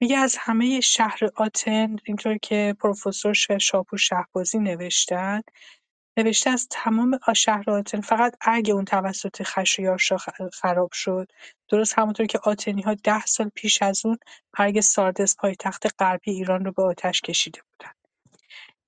[0.00, 5.40] میگه از همه شهر آتن اینطور که پروفسور شاپور شهبازی نوشتن
[6.18, 10.16] نوشته از تمام شهر آتن فقط ارگ اون توسط خشایارشا
[10.52, 11.28] خراب شد.
[11.68, 14.18] درست همونطور که آتنی ها ده سال پیش از اون
[14.58, 17.92] ارگ ساردس پایتخت غربی ایران رو به آتش کشیده بودن.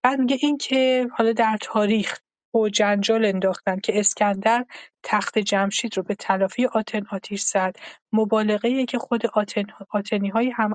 [0.02, 2.18] بعد میگه این که حالا در تاریخ
[2.54, 4.64] و جنجال انداختن که اسکندر
[5.02, 7.76] تخت جمشید رو به تلافی آتن آتیش زد.
[8.12, 10.74] مبالغه که خود آتن آتنی های هم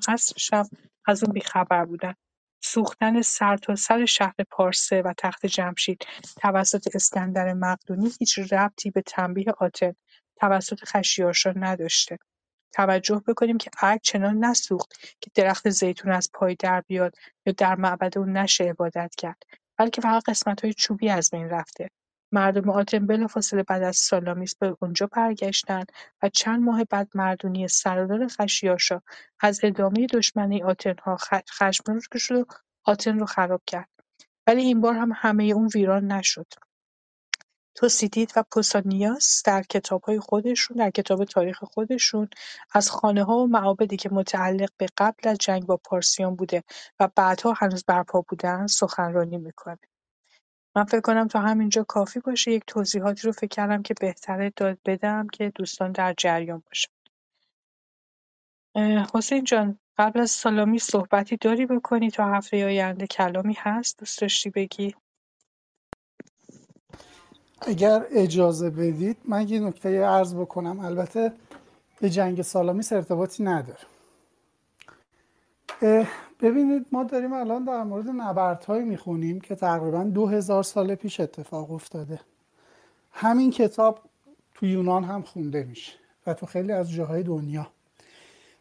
[1.05, 2.13] از اون بیخبر بودن.
[2.63, 6.05] سوختن سرتاسر سر شهر پارسه و تخت جمشید
[6.37, 9.95] توسط اسکندر مقدونی هیچ ربطی به تنبیه آتن
[10.35, 12.17] توسط خشیارشا نداشته.
[12.73, 17.75] توجه بکنیم که ارگ چنان نسوخت که درخت زیتون از پای در بیاد یا در
[17.75, 19.43] معبد اون نشه عبادت کرد.
[19.77, 21.89] بلکه فقط قسمت‌های چوبی از بین رفته.
[22.31, 25.91] مردم آتن بلافاصله بعد از سالامیس به اونجا برگشتند
[26.23, 29.01] و چند ماه بعد مردونی سرادار خشیارشا
[29.39, 31.17] از ادامه دشمنی آتنها
[31.59, 32.45] خشمگین شد و
[32.83, 33.89] آتن رو خراب کرد.
[34.47, 36.47] ولی این بار هم همه اون ویران نشد.
[37.75, 42.29] توسیدید و پوسانیاس در کتابهای خودشون در کتاب تاریخ خودشون
[42.73, 46.63] از خانه ها و معابدی که متعلق به قبل از جنگ با پارسیان بوده
[46.99, 49.79] و بعدها هنوز برپا بودن سخنرانی می‌کنه.
[50.75, 52.51] من فکر کنم تا همینجا کافی باشه.
[52.51, 56.91] یک توضیحاتی رو فکر کردم که بهتره داد بدم که دوستان در جریان باشن.
[59.13, 63.99] حسین جان قبل از سالامی صحبتی داری بکنی؟ تا هفته آینده کلامی هست.
[63.99, 64.95] دوست داشتی بگی؟
[67.68, 70.80] اگر اجازه بدید من یه نکته عرض بکنم.
[70.80, 71.31] البته
[72.02, 73.77] به جنگ سالامیس ارتباطی نداره
[76.41, 81.72] ببینید ما داریم الان در مورد نبردهایی می‌خونیم که تقریبا دو هزار سال پیش اتفاق
[81.72, 82.19] افتاده.
[83.11, 83.99] همین کتاب
[84.56, 85.94] تو یونان هم خونده میشه
[86.27, 87.68] و تو خیلی از جاهای دنیا.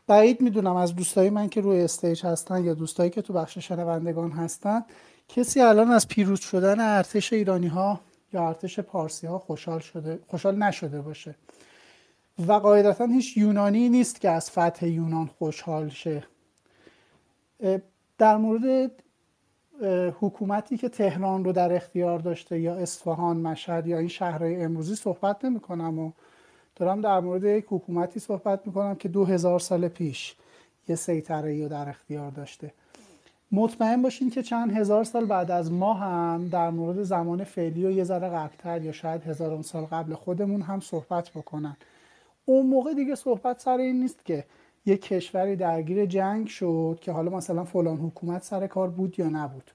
[0.07, 4.31] بعید می‌دونم از دوستایی من که روی استیج هستن یا دوستایی که تو بخش شنوندگان
[4.31, 4.85] هستن
[5.29, 8.01] کسی الان از پیروز شدن ارتش ایرانی ها
[8.33, 11.35] یا ارتش پارسی ها خوشحال شده خوشحال نشده باشه.
[12.49, 16.25] و قاعدتا هیچ یونانی نیست که از فتح یونان خوشحال شه.
[18.19, 18.91] در مورد
[20.21, 25.45] حکومتی که تهران رو در اختیار داشته یا اصفهان مشهد یا این شهرهای امروزی صحبت
[25.45, 26.13] نمی کنم و
[26.77, 30.37] دارم در مورد یک حکومتی صحبت می کنم که دو هزار سال پیش
[30.89, 32.73] یه سیطره رو در اختیار داشته.
[33.53, 37.91] مطمئن باشین که چند هزار سال بعد از ما هم در مورد زمان فعلی و
[37.91, 41.77] یه ذره قبلتر یا شاید هزاران سال قبل خودمون هم صحبت بکنن.
[42.45, 44.45] اون موقع دیگه صحبت سر این نیست که
[44.87, 49.71] یه کشوری درگیر جنگ شد که حالا مثلا فلان حکومت سر کار بود یا نبود.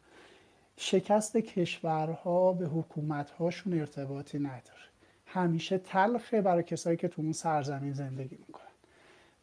[0.78, 4.88] شکست کشورها به حکومتهاشون ارتباطی نداره.
[5.26, 8.64] همیشه تلخه برای کسایی که تو اون سرزمین زندگی می‌کنن.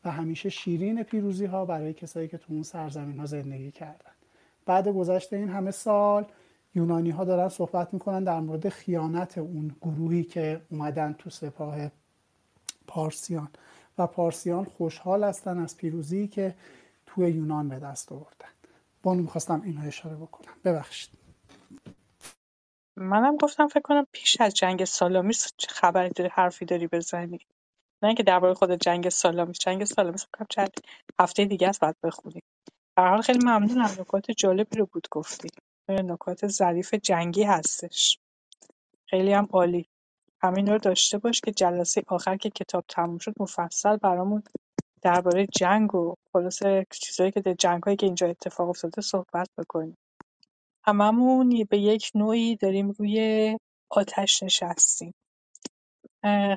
[0.05, 4.14] و همیشه شیرین پیروزی ها برای کسایی که تو اون سرزمین ها زندگی کردن.
[4.67, 6.27] بعد گذشت این همه سال
[6.75, 11.77] یونانی ها دارن صحبت می‌کنن در مورد خیانت اون گروهی که اومدن تو سپاه
[12.87, 13.49] پارسیان.
[13.99, 16.55] و پارسیان خوشحال هستن از پیروزی که
[17.07, 18.49] توی یونان به دست آوردن.
[19.03, 20.53] با می‌خواستم اینو اشاره بکنم.
[20.65, 21.11] ببخشید.
[22.97, 27.39] منم گفتم فکر کنم پیش از جنگ سالامیس خبری داری حرفی داری بزنی.
[28.03, 29.59] نه اینکه درباره خود جنگ سالامیس.
[29.59, 30.71] جنگ سالامیس فکر چند
[31.21, 32.43] هفته دیگه است باید بخونیم
[32.97, 33.91] در حال خیلی ممنونم.
[34.01, 35.49] نکات جالبی رو بود گفتی.
[35.89, 38.19] نکات ظریف جنگی هستش.
[39.07, 39.89] خیلی هم عالی.
[40.43, 44.43] همین رو داشته باش که جلسه آخر که کتاب تموم شد مفصل برامون
[45.03, 49.97] درباره جنگ و خلاصه چیزایی که در جنگ که اینجا اتفاق افتاده صحبت بکنیم.
[50.87, 53.59] هممون به یک نوعی داریم روی
[53.91, 55.15] آتش نشستیم.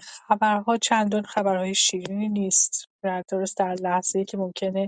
[0.02, 2.86] خبرها چندان خبرهای شیرینی نیست.
[3.30, 4.88] درست در لحظه‌ای که ممکنه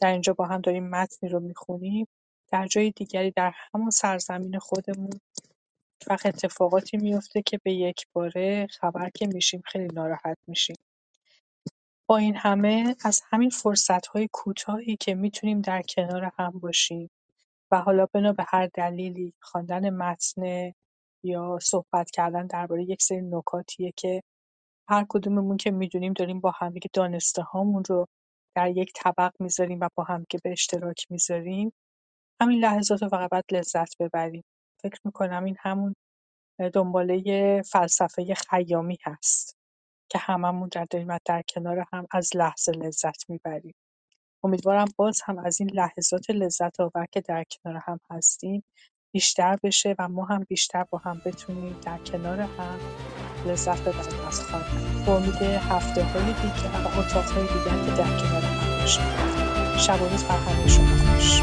[0.00, 2.06] در اینجا با هم داریم متنی رو می‌خونیم.
[2.52, 5.10] در جای دیگری در همون سرزمین خودمون
[6.06, 10.76] وقت اتفاقاتی میفته که به یک باره خبر که میشیم خیلی ناراحت میشیم.
[12.06, 17.10] با این همه از همین فرصتهای کوتاهی که می‌تونیم در کنار هم باشیم
[17.70, 20.72] و حالا بنا به هر دلیلی خواندن متن
[21.22, 24.22] یا صحبت کردن درباره یک سری نکاتیه که
[24.88, 28.06] هر کدوممون که می‌دونیم داریم با همدیگه دانسته هامون رو
[28.58, 31.72] در یک طبق می‌ذاریم و با هم که به اشتراک می‌ذاریم
[32.40, 34.44] همین لحظات رو فقط باید لذت ببریم.
[34.82, 35.94] فکر می‌کنم این همون
[36.74, 39.56] دنباله فلسفه خیامی هست
[40.10, 43.74] که هممون در داریم در کنار هم از لحظه لذت می‌بریم.
[44.44, 48.64] امیدوارم باز هم از این لحظات لذت آور که در کنار هم هستیم
[49.12, 52.78] بیشتر بشه و ما هم بیشتر با هم بتونیم در کنار هم
[53.46, 58.18] لذت ببریم از خواندن با امید هفته های دیگه و اتاق های دیگر که در
[58.18, 59.04] کنار هم باشیم.
[59.78, 61.42] شب و روز بر شما خوش.